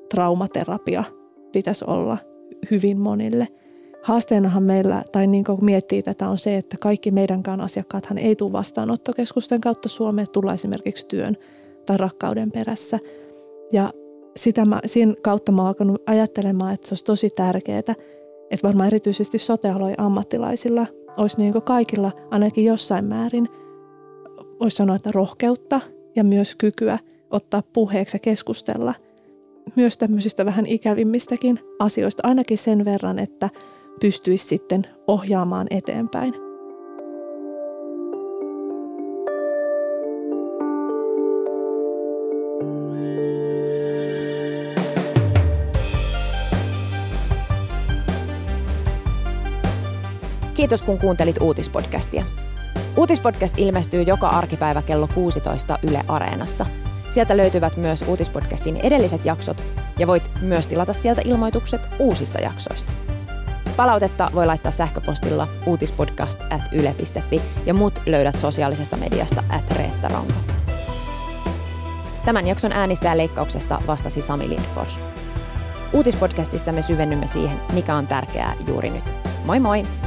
traumaterapia 0.09 1.03
pitäisi 1.51 1.85
olla 1.87 2.17
hyvin 2.71 2.99
monille. 2.99 3.47
Haasteenahan 4.03 4.63
meillä, 4.63 5.03
tai 5.11 5.27
niin 5.27 5.43
kuin 5.43 5.65
miettii 5.65 6.03
tätä, 6.03 6.29
on 6.29 6.37
se, 6.37 6.57
että 6.57 6.77
kaikki 6.79 7.11
meidänkään 7.11 7.61
asiakkaathan 7.61 8.17
ei 8.17 8.35
tule 8.35 8.51
vastaanottokeskusten 8.51 9.61
kautta 9.61 9.89
Suomeen, 9.89 10.27
tulla 10.33 10.53
esimerkiksi 10.53 11.05
työn 11.07 11.37
tai 11.85 11.97
rakkauden 11.97 12.51
perässä. 12.51 12.99
Ja 13.73 13.93
sitä 14.35 14.65
mä, 14.65 14.79
siinä 14.85 15.13
kautta 15.21 15.51
mä 15.51 15.61
oon 15.61 15.67
alkanut 15.67 16.01
ajattelemaan, 16.05 16.73
että 16.73 16.87
se 16.87 16.93
olisi 16.93 17.05
tosi 17.05 17.29
tärkeää, 17.29 17.79
että 17.79 17.95
varmaan 18.63 18.87
erityisesti 18.87 19.37
sote 19.37 19.69
ammattilaisilla 19.97 20.87
olisi 21.17 21.37
niin 21.37 21.53
kaikilla 21.61 22.11
ainakin 22.31 22.65
jossain 22.65 23.05
määrin– 23.05 23.47
voisi 24.59 24.77
sanoa, 24.77 24.95
että 24.95 25.11
rohkeutta 25.13 25.81
ja 26.15 26.23
myös 26.23 26.55
kykyä 26.55 26.99
ottaa 27.29 27.63
puheeksi 27.73 28.15
ja 28.15 28.19
keskustella 28.19 28.93
myös 29.75 29.97
tämmöisistä 29.97 30.45
vähän 30.45 30.65
ikävimmistäkin 30.65 31.59
asioista, 31.79 32.27
ainakin 32.27 32.57
sen 32.57 32.85
verran, 32.85 33.19
että 33.19 33.49
pystyisi 34.01 34.45
sitten 34.45 34.83
ohjaamaan 35.07 35.67
eteenpäin. 35.69 36.33
Kiitos 50.55 50.81
kun 50.81 50.99
kuuntelit 50.99 51.41
uutispodcastia. 51.41 52.25
Uutispodcast 52.97 53.57
ilmestyy 53.57 54.01
joka 54.01 54.27
arkipäivä 54.27 54.81
kello 54.81 55.07
16 55.13 55.79
Yle 55.83 56.01
Areenassa. 56.07 56.65
Sieltä 57.09 57.37
löytyvät 57.37 57.77
myös 57.77 58.05
uutispodcastin 58.07 58.77
edelliset 58.77 59.25
jaksot 59.25 59.63
ja 59.99 60.07
voit 60.07 60.31
myös 60.41 60.67
tilata 60.67 60.93
sieltä 60.93 61.21
ilmoitukset 61.25 61.81
uusista 61.99 62.39
jaksoista. 62.39 62.91
Palautetta 63.75 64.31
voi 64.35 64.45
laittaa 64.45 64.71
sähköpostilla 64.71 65.47
uutispodcast 65.65 66.43
at 66.49 66.61
yle.fi 66.71 67.41
ja 67.65 67.73
muut 67.73 68.01
löydät 68.05 68.39
sosiaalisesta 68.39 68.97
mediasta 68.97 69.43
at 69.49 69.71
Reetta 69.71 70.07
Ronko. 70.07 70.33
Tämän 72.25 72.47
jakson 72.47 72.71
äänistää 72.71 73.17
leikkauksesta 73.17 73.81
vastasi 73.87 74.21
Sami 74.21 74.49
Lindfors. 74.49 74.99
Uutispodcastissa 75.93 76.71
me 76.71 76.81
syvennymme 76.81 77.27
siihen, 77.27 77.59
mikä 77.73 77.95
on 77.95 78.07
tärkeää 78.07 78.53
juuri 78.67 78.89
nyt. 78.89 79.13
Moi 79.45 79.59
moi! 79.59 80.06